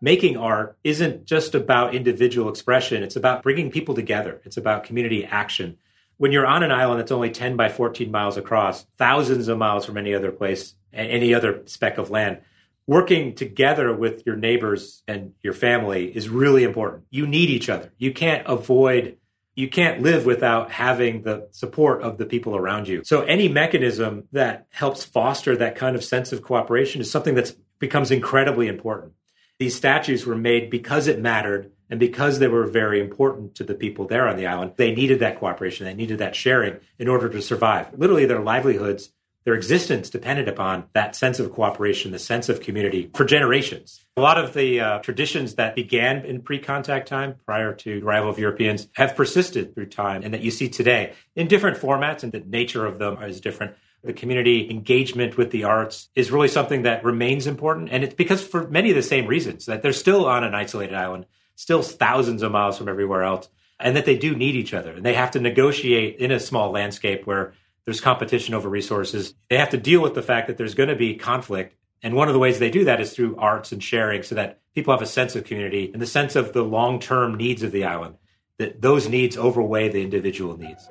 [0.00, 5.24] Making art isn't just about individual expression, it's about bringing people together, it's about community
[5.24, 5.78] action
[6.18, 9.84] when you're on an island that's only 10 by 14 miles across, thousands of miles
[9.84, 12.38] from any other place, any other speck of land,
[12.86, 17.04] working together with your neighbors and your family is really important.
[17.10, 17.92] You need each other.
[17.98, 19.18] You can't avoid,
[19.56, 23.02] you can't live without having the support of the people around you.
[23.04, 27.56] So any mechanism that helps foster that kind of sense of cooperation is something that
[27.78, 29.14] becomes incredibly important.
[29.58, 33.74] These statues were made because it mattered and because they were very important to the
[33.74, 35.86] people there on the island, they needed that cooperation.
[35.86, 37.88] They needed that sharing in order to survive.
[37.96, 39.10] Literally, their livelihoods,
[39.46, 44.04] their existence depended upon that sense of cooperation, the sense of community for generations.
[44.18, 48.28] A lot of the uh, traditions that began in pre contact time prior to arrival
[48.28, 52.32] of Europeans have persisted through time and that you see today in different formats, and
[52.32, 56.82] the nature of them is different the community engagement with the arts is really something
[56.82, 57.88] that remains important.
[57.90, 60.94] And it's because for many of the same reasons that they're still on an isolated
[60.94, 63.48] island still thousands of miles from everywhere else,
[63.80, 64.92] and that they do need each other.
[64.92, 67.54] And they have to negotiate in a small landscape where
[67.86, 69.32] there's competition over resources.
[69.48, 71.74] They have to deal with the fact that there's going to be conflict.
[72.02, 74.60] And one of the ways they do that is through arts and sharing so that
[74.74, 77.72] people have a sense of community and the sense of the long term needs of
[77.72, 78.16] the island,
[78.58, 80.90] that those needs overweigh the individual needs.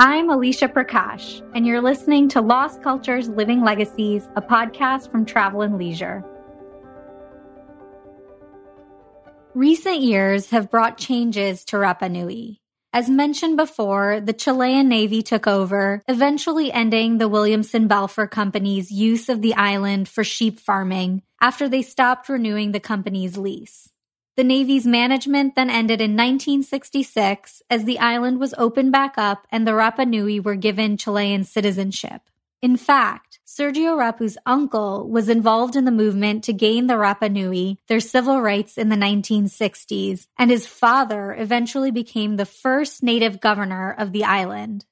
[0.00, 5.62] I'm Alicia Prakash, and you're listening to Lost Cultures Living Legacies, a podcast from Travel
[5.62, 6.24] and Leisure.
[9.54, 12.60] Recent years have brought changes to Rapa Nui.
[12.92, 19.28] As mentioned before, the Chilean Navy took over, eventually ending the Williamson Balfour Company's use
[19.28, 23.88] of the island for sheep farming after they stopped renewing the company's lease.
[24.36, 29.64] The Navy's management then ended in 1966 as the island was opened back up and
[29.64, 32.22] the Rapa Nui were given Chilean citizenship.
[32.60, 37.78] In fact, Sergio Rapu's uncle was involved in the movement to gain the Rapa Nui
[37.86, 43.94] their civil rights in the 1960s, and his father eventually became the first native governor
[43.96, 44.84] of the island.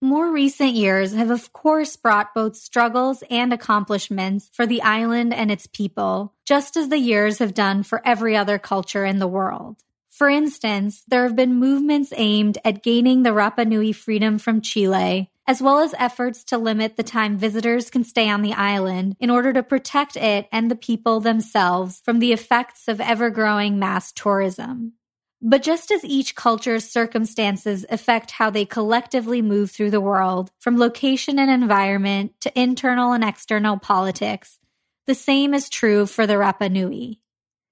[0.00, 5.50] More recent years have, of course, brought both struggles and accomplishments for the island and
[5.50, 9.82] its people, just as the years have done for every other culture in the world.
[10.08, 15.32] For instance, there have been movements aimed at gaining the Rapa Nui freedom from Chile,
[15.48, 19.30] as well as efforts to limit the time visitors can stay on the island in
[19.30, 24.12] order to protect it and the people themselves from the effects of ever growing mass
[24.12, 24.92] tourism.
[25.40, 30.78] But just as each culture's circumstances affect how they collectively move through the world, from
[30.78, 34.58] location and environment to internal and external politics,
[35.06, 37.20] the same is true for the Rapa Nui.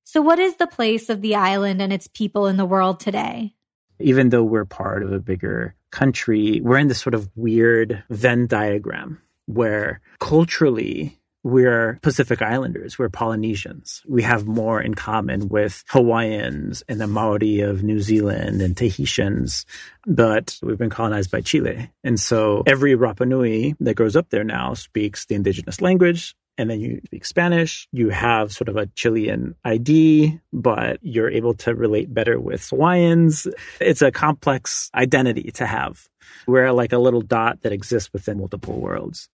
[0.05, 3.55] So, what is the place of the island and its people in the world today?
[3.99, 8.47] Even though we're part of a bigger country, we're in this sort of weird Venn
[8.47, 14.03] diagram where culturally we're Pacific Islanders, we're Polynesians.
[14.09, 19.65] We have more in common with Hawaiians and the Maori of New Zealand and Tahitians,
[20.07, 21.89] but we've been colonized by Chile.
[22.03, 26.35] And so every Rapa Nui that grows up there now speaks the indigenous language.
[26.59, 31.55] And then you speak Spanish, you have sort of a Chilean ID, but you're able
[31.55, 33.47] to relate better with Hawaiians.
[33.81, 36.09] It's a complex identity to have.
[36.49, 39.29] We're like a little dot that exists within multiple worlds.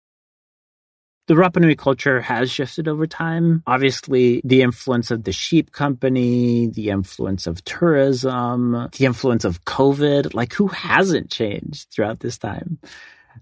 [1.28, 3.62] The Rapa Nui culture has shifted over time.
[3.66, 10.34] Obviously, the influence of the sheep company, the influence of tourism, the influence of COVID,
[10.34, 12.78] like who hasn't changed throughout this time?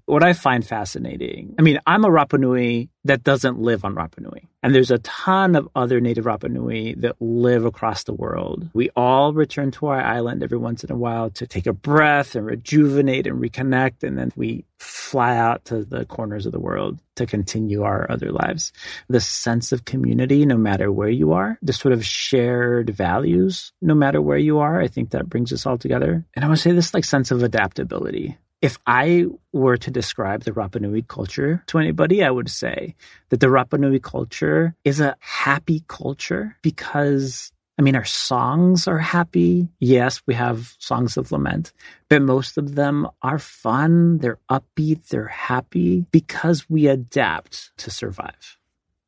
[0.07, 4.21] What I find fascinating, I mean, I'm a Rapa Nui that doesn't live on Rapa
[4.21, 4.49] Nui.
[4.63, 8.69] And there's a ton of other native Rapa Nui that live across the world.
[8.75, 12.35] We all return to our island every once in a while to take a breath
[12.35, 14.03] and rejuvenate and reconnect.
[14.03, 18.33] And then we fly out to the corners of the world to continue our other
[18.33, 18.73] lives.
[19.09, 23.95] The sense of community, no matter where you are, the sort of shared values, no
[23.95, 26.27] matter where you are, I think that brings us all together.
[26.35, 30.53] And I would say this like sense of adaptability if I were to describe the
[30.53, 32.95] Rapa Nui culture to anybody, I would say
[33.31, 38.99] that the Rapa Nui culture is a happy culture because I mean, our songs are
[38.99, 39.67] happy.
[39.79, 41.73] Yes, we have songs of lament,
[42.11, 44.19] but most of them are fun.
[44.19, 45.09] They're upbeat.
[45.09, 48.59] They're happy because we adapt to survive.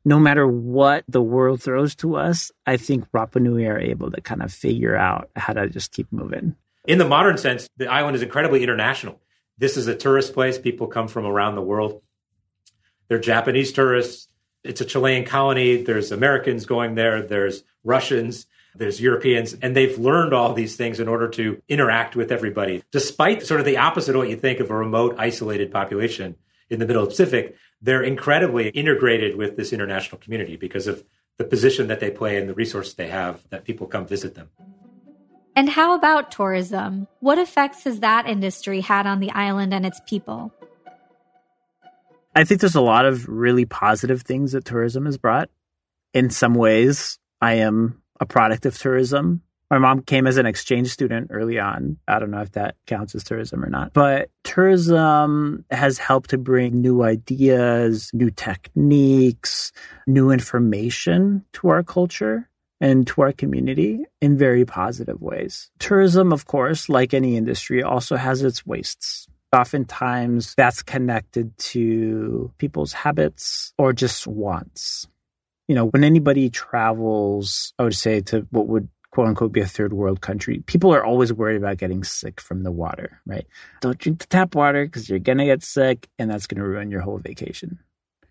[0.06, 4.22] No matter what the world throws to us, I think Rapa Nui are able to
[4.22, 6.56] kind of figure out how to just keep moving.
[6.86, 9.20] In the modern sense, the island is incredibly international.
[9.62, 10.58] This is a tourist place.
[10.58, 12.02] People come from around the world.
[13.06, 14.26] They're Japanese tourists.
[14.64, 15.84] It's a Chilean colony.
[15.84, 17.22] There's Americans going there.
[17.22, 18.48] There's Russians.
[18.74, 19.54] There's Europeans.
[19.62, 22.82] And they've learned all these things in order to interact with everybody.
[22.90, 26.34] Despite sort of the opposite of what you think of a remote, isolated population
[26.68, 31.04] in the middle of the Pacific, they're incredibly integrated with this international community because of
[31.38, 34.48] the position that they play and the resources they have that people come visit them.
[35.54, 37.06] And how about tourism?
[37.20, 40.52] What effects has that industry had on the island and its people?
[42.34, 45.50] I think there's a lot of really positive things that tourism has brought.
[46.14, 49.42] In some ways, I am a product of tourism.
[49.70, 51.98] My mom came as an exchange student early on.
[52.08, 53.92] I don't know if that counts as tourism or not.
[53.92, 59.72] But tourism has helped to bring new ideas, new techniques,
[60.06, 62.48] new information to our culture
[62.82, 65.70] and to our community in very positive ways.
[65.78, 69.28] Tourism, of course, like any industry, also has its wastes.
[69.54, 75.06] Oftentimes, that's connected to people's habits or just wants.
[75.68, 79.66] You know, when anybody travels, I would say to what would quote unquote be a
[79.66, 83.46] third world country, people are always worried about getting sick from the water, right?
[83.80, 86.66] Don't drink the tap water because you're going to get sick and that's going to
[86.66, 87.78] ruin your whole vacation.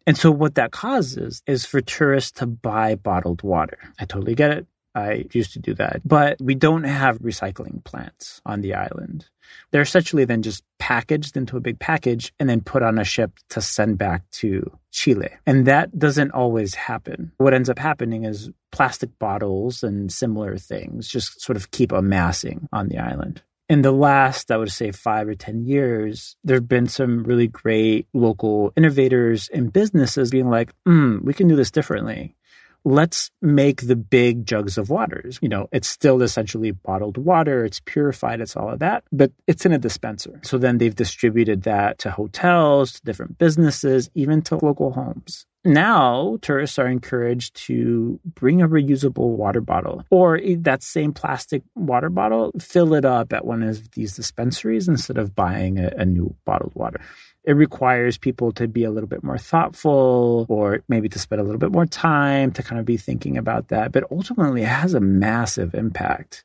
[0.08, 3.78] And so what that causes is for tourists to buy bottled water.
[3.99, 4.68] I totally get it.
[4.93, 6.02] I used to do that.
[6.04, 9.26] But we don't have recycling plants on the island.
[9.72, 13.32] They're essentially then just packaged into a big package and then put on a ship
[13.49, 15.30] to send back to Chile.
[15.45, 17.32] And that doesn't always happen.
[17.38, 22.68] What ends up happening is plastic bottles and similar things just sort of keep amassing
[22.74, 23.41] on the island
[23.72, 27.47] in the last, I would say, five or 10 years, there have been some really
[27.47, 32.36] great local innovators and businesses being like, mm, we can do this differently.
[32.84, 35.39] Let's make the big jugs of waters.
[35.41, 39.65] You know, it's still essentially bottled water, it's purified, it's all of that, but it's
[39.65, 40.39] in a dispenser.
[40.43, 45.45] So then they've distributed that to hotels, to different businesses, even to local homes.
[45.63, 52.09] Now, tourists are encouraged to bring a reusable water bottle or that same plastic water
[52.09, 56.36] bottle, fill it up at one of these dispensaries instead of buying a, a new
[56.45, 56.99] bottled water
[57.43, 61.43] it requires people to be a little bit more thoughtful or maybe to spend a
[61.43, 63.91] little bit more time to kind of be thinking about that.
[63.91, 66.43] But ultimately, it has a massive impact.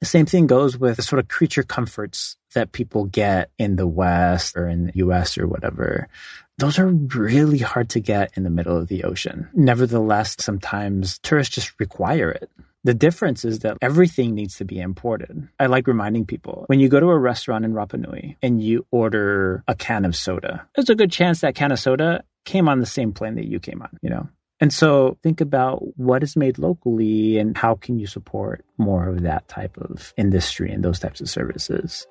[0.00, 3.86] The same thing goes with the sort of creature comforts that people get in the
[3.86, 6.08] West or in the US or whatever.
[6.58, 9.48] Those are really hard to get in the middle of the ocean.
[9.54, 12.50] Nevertheless, sometimes tourists just require it.
[12.84, 15.48] The difference is that everything needs to be imported.
[15.60, 18.86] I like reminding people when you go to a restaurant in Rapa Nui and you
[18.90, 22.80] order a can of soda, there's a good chance that can of soda came on
[22.80, 24.28] the same plane that you came on, you know?
[24.58, 29.22] And so think about what is made locally and how can you support more of
[29.22, 32.06] that type of industry and those types of services.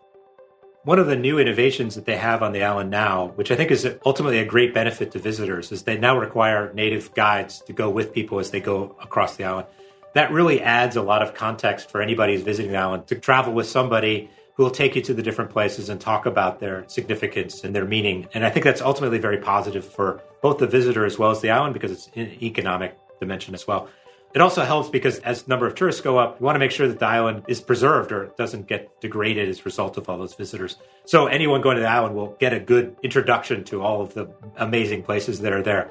[0.84, 3.72] One of the new innovations that they have on the island now, which I think
[3.72, 7.90] is ultimately a great benefit to visitors, is they now require native guides to go
[7.90, 9.68] with people as they go across the island
[10.14, 13.54] that really adds a lot of context for anybody who's visiting the island to travel
[13.54, 17.64] with somebody who will take you to the different places and talk about their significance
[17.64, 18.28] and their meaning.
[18.34, 21.52] And I think that's ultimately very positive for both the visitor as well as the
[21.52, 23.90] island because it's an economic dimension as well.
[24.34, 26.88] It also helps because as number of tourists go up, we want to make sure
[26.88, 30.36] that the island is preserved or doesn't get degraded as a result of all those
[30.36, 30.78] visitors.
[31.06, 34.34] So anyone going to the island will get a good introduction to all of the
[34.56, 35.90] amazing places that are there.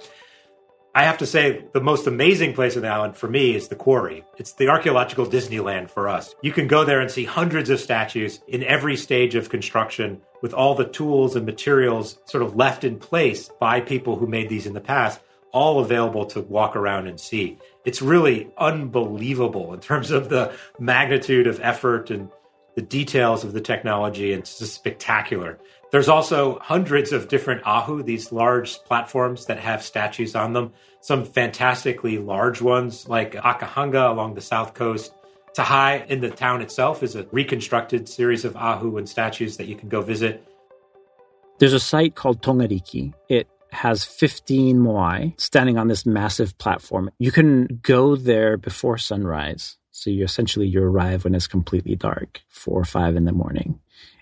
[0.92, 3.76] I have to say, the most amazing place in the island for me is the
[3.76, 4.24] quarry.
[4.38, 6.34] It's the archaeological Disneyland for us.
[6.42, 10.52] You can go there and see hundreds of statues in every stage of construction with
[10.52, 14.66] all the tools and materials sort of left in place by people who made these
[14.66, 15.20] in the past,
[15.52, 17.58] all available to walk around and see.
[17.84, 22.30] It's really unbelievable in terms of the magnitude of effort and
[22.74, 24.32] the details of the technology.
[24.32, 25.58] It's just spectacular.
[25.90, 30.72] There's also hundreds of different ahu, these large platforms that have statues on them.
[31.00, 35.12] Some fantastically large ones, like Akahanga along the south coast.
[35.52, 39.74] Tahai in the town itself is a reconstructed series of ahu and statues that you
[39.74, 40.46] can go visit.
[41.58, 43.12] There's a site called Tongariki.
[43.28, 47.10] It has 15 moai standing on this massive platform.
[47.18, 49.76] You can go there before sunrise.
[49.90, 53.80] So you essentially you arrive when it's completely dark, four or five in the morning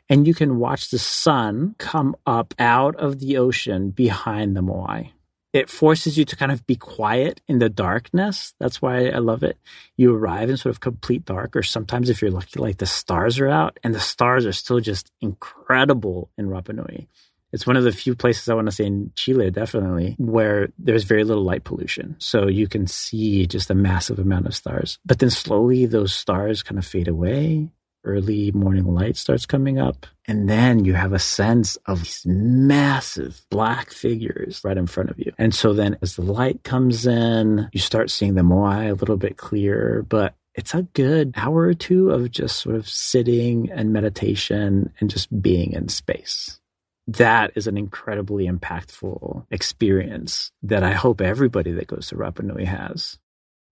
[0.08, 5.10] and you can watch the sun come up out of the ocean behind the moai.
[5.52, 8.54] It forces you to kind of be quiet in the darkness.
[8.60, 9.56] That's why I love it.
[9.96, 13.38] You arrive in sort of complete dark, or sometimes if you're lucky, like the stars
[13.38, 17.08] are out, and the stars are still just incredible in Rapa Nui.
[17.50, 21.04] It's one of the few places I want to say in Chile, definitely, where there's
[21.04, 22.16] very little light pollution.
[22.18, 24.98] So you can see just a massive amount of stars.
[25.06, 27.70] But then slowly those stars kind of fade away
[28.04, 30.06] early morning light starts coming up.
[30.26, 35.18] And then you have a sense of these massive black figures right in front of
[35.18, 35.32] you.
[35.38, 39.16] And so then as the light comes in, you start seeing the moai a little
[39.16, 43.92] bit clearer, but it's a good hour or two of just sort of sitting and
[43.92, 46.58] meditation and just being in space.
[47.06, 52.66] That is an incredibly impactful experience that I hope everybody that goes to Rapa Nui
[52.66, 53.18] has.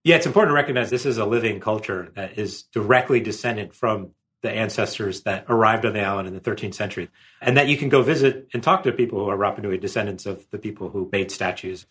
[0.07, 4.13] Yeah, it's important to recognize this is a living culture that is directly descended from
[4.41, 7.09] the ancestors that arrived on the island in the 13th century,
[7.41, 10.25] and that you can go visit and talk to people who are Rapa Nui descendants
[10.25, 11.87] of the people who made statues.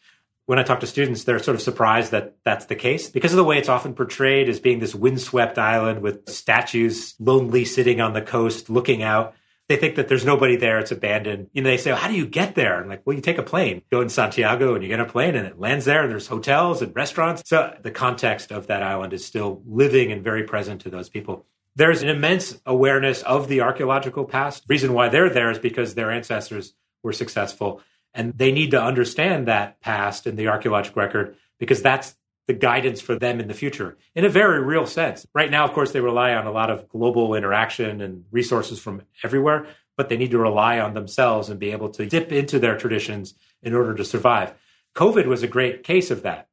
[0.46, 3.38] When I talk to students, they're sort of surprised that that's the case because of
[3.38, 8.14] the way it's often portrayed as being this windswept island with statues lonely sitting on
[8.14, 9.34] the coast looking out
[9.68, 10.80] they think that there's nobody there.
[10.80, 11.50] It's abandoned.
[11.54, 12.80] You know, they say, well, how do you get there?
[12.80, 15.36] I'm like, well, you take a plane, go in Santiago and you get a plane
[15.36, 17.44] and it lands there and there's hotels and restaurants.
[17.46, 21.46] So the context of that island is still living and very present to those people.
[21.76, 24.64] There's an immense awareness of the archaeological past.
[24.70, 27.82] reason why they're there is because their ancestors were successful
[28.14, 32.16] and they need to understand that past and the archaeological record because that's
[32.48, 35.26] the guidance for them in the future in a very real sense.
[35.34, 39.02] Right now, of course, they rely on a lot of global interaction and resources from
[39.24, 39.68] everywhere,
[39.98, 43.34] but they need to rely on themselves and be able to dip into their traditions
[43.64, 44.54] in order to survive.
[44.96, 46.48] COVID was a great case of that.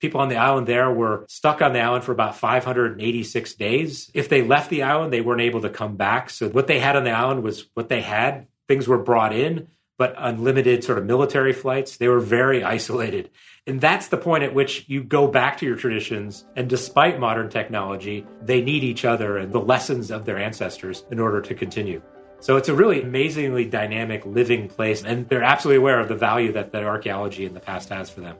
[0.00, 4.10] People on the island there were stuck on the island for about 586 days.
[4.14, 6.30] If they left the island, they weren't able to come back.
[6.30, 8.48] So what they had on the island was what they had.
[8.66, 9.68] Things were brought in,
[9.98, 11.98] but unlimited sort of military flights.
[11.98, 13.30] They were very isolated.
[13.66, 16.44] And that's the point at which you go back to your traditions.
[16.56, 21.20] And despite modern technology, they need each other and the lessons of their ancestors in
[21.20, 22.02] order to continue.
[22.40, 25.04] So it's a really amazingly dynamic living place.
[25.04, 28.20] And they're absolutely aware of the value that the archaeology in the past has for
[28.20, 28.36] them.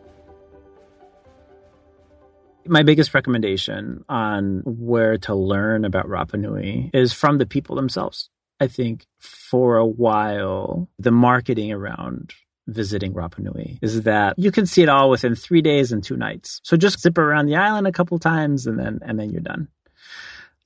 [2.67, 8.29] My biggest recommendation on where to learn about Rapa Nui is from the people themselves.
[8.59, 12.33] I think for a while, the marketing around
[12.67, 16.17] visiting Rapa Nui is that you can see it all within three days and two
[16.17, 16.61] nights.
[16.63, 19.69] So just zip around the island a couple times and then and then you're done.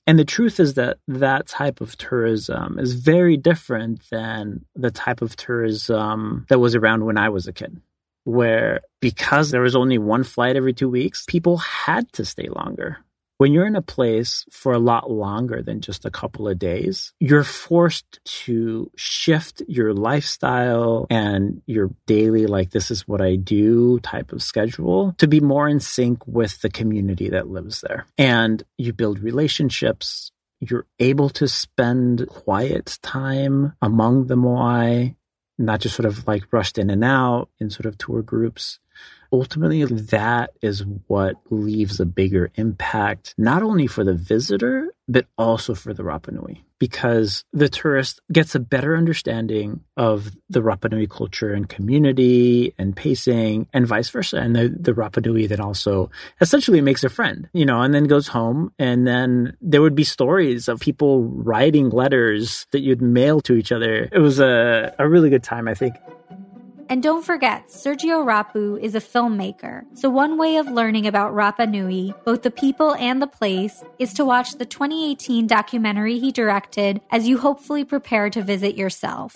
[0.05, 5.21] And the truth is that that type of tourism is very different than the type
[5.21, 7.81] of tourism that was around when I was a kid,
[8.23, 12.99] where because there was only one flight every two weeks, people had to stay longer
[13.37, 17.13] when you're in a place for a lot longer than just a couple of days,
[17.19, 23.99] you're forced to shift your lifestyle and your daily, like, this is what I do
[23.99, 28.05] type of schedule to be more in sync with the community that lives there.
[28.17, 30.31] And you build relationships.
[30.59, 35.15] You're able to spend quiet time among the Moai,
[35.59, 38.79] not just sort of like rushed in and out in sort of tour groups
[39.31, 45.73] ultimately that is what leaves a bigger impact, not only for the visitor, but also
[45.73, 51.07] for the Rapa Nui, because the tourist gets a better understanding of the Rapa Nui
[51.07, 54.37] culture and community and pacing and vice versa.
[54.37, 56.11] And the, the Rapa Nui then also
[56.41, 58.73] essentially makes a friend, you know, and then goes home.
[58.77, 63.71] And then there would be stories of people writing letters that you'd mail to each
[63.71, 64.09] other.
[64.11, 65.95] It was a, a really good time, I think.
[66.89, 69.83] And don't forget, Sergio Rapu is a filmmaker.
[69.93, 74.13] So one way of learning about Rapa Nui, both the people and the place, is
[74.13, 79.35] to watch the 2018 documentary he directed as you hopefully prepare to visit yourself.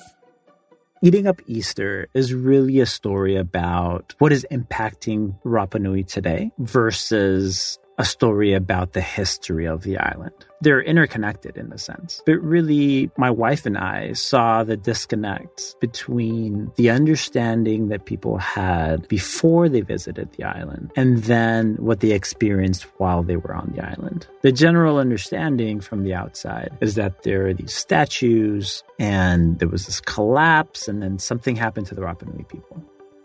[1.04, 7.80] Eating Up Easter is really a story about what is impacting Rapa Nui today versus
[7.98, 10.34] a story about the history of the island.
[10.62, 12.22] They're interconnected in a sense.
[12.26, 19.08] But really, my wife and I saw the disconnect between the understanding that people had
[19.08, 23.84] before they visited the island and then what they experienced while they were on the
[23.84, 24.28] island.
[24.42, 29.88] The general understanding from the outside is that there are these statues and there was
[29.88, 32.84] this collapse and then something happened to the Rapa Nui people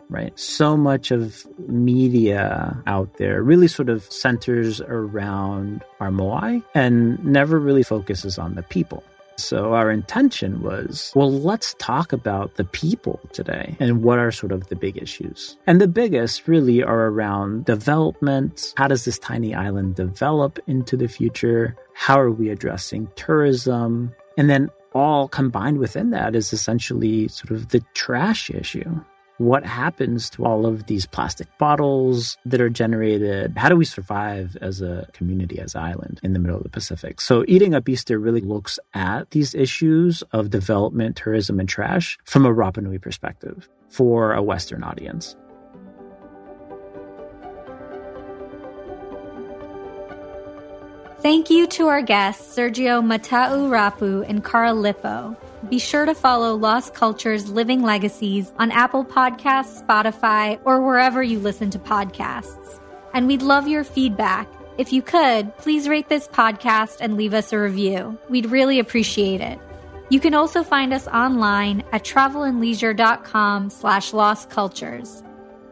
[0.09, 0.37] right?
[0.39, 7.59] So much of media out there really sort of centers around our moai and never
[7.59, 9.03] really focuses on the people.
[9.39, 14.51] So our intention was, well, let's talk about the people today and what are sort
[14.51, 15.55] of the big issues.
[15.67, 18.73] And the biggest really are around development.
[18.77, 21.75] How does this tiny island develop into the future?
[21.93, 24.11] How are we addressing tourism?
[24.39, 29.01] And then all combined within that is essentially sort of the trash issue
[29.37, 33.55] what happens to all of these plastic bottles that are generated?
[33.57, 36.69] How do we survive as a community, as an island in the middle of the
[36.69, 37.21] Pacific?
[37.21, 42.45] So, Eating Up Easter really looks at these issues of development, tourism, and trash from
[42.45, 45.35] a Rapa Nui perspective for a Western audience.
[51.19, 55.35] Thank you to our guests, Sergio Mata'u Rapu and Carl Lipo.
[55.69, 61.39] Be sure to follow Lost Cultures Living Legacies on Apple Podcasts, Spotify, or wherever you
[61.39, 62.79] listen to podcasts.
[63.13, 64.47] And we'd love your feedback.
[64.77, 68.17] If you could, please rate this podcast and leave us a review.
[68.29, 69.59] We'd really appreciate it.
[70.09, 75.23] You can also find us online at travelandleisure.com slash lost cultures.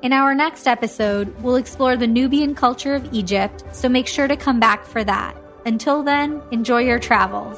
[0.01, 4.35] In our next episode, we'll explore the Nubian culture of Egypt, so make sure to
[4.35, 5.37] come back for that.
[5.65, 7.57] Until then, enjoy your travels.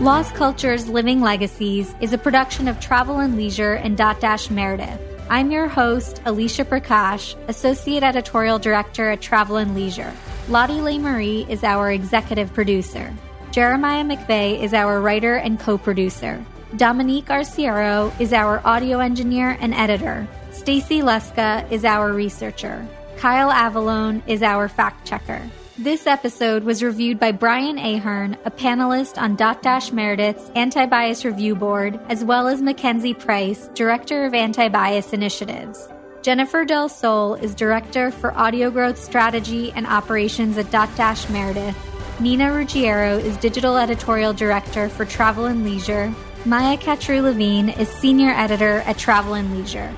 [0.00, 4.98] Lost Cultures Living Legacies is a production of Travel and Leisure and Dotdash Meredith.
[5.28, 10.10] I'm your host, Alicia Prakash, Associate Editorial Director at Travel and Leisure.
[10.48, 13.12] Lottie Le Marie is our executive producer.
[13.50, 16.42] Jeremiah McVeigh is our writer and co producer.
[16.78, 20.26] Dominique Arciero is our audio engineer and editor.
[20.50, 22.88] Stacy Leska is our researcher.
[23.18, 25.42] Kyle Avalone is our fact checker.
[25.80, 31.54] This episode was reviewed by Brian Ahern, a panelist on Dotdash Meredith's Anti Bias Review
[31.54, 35.88] Board, as well as Mackenzie Price, Director of Anti Bias Initiatives.
[36.20, 41.74] Jennifer Del Sol is Director for Audio Growth Strategy and Operations at Dotdash Meredith.
[42.20, 46.14] Nina Ruggiero is Digital Editorial Director for Travel and Leisure.
[46.44, 49.96] Maya Katru Levine is Senior Editor at Travel and Leisure.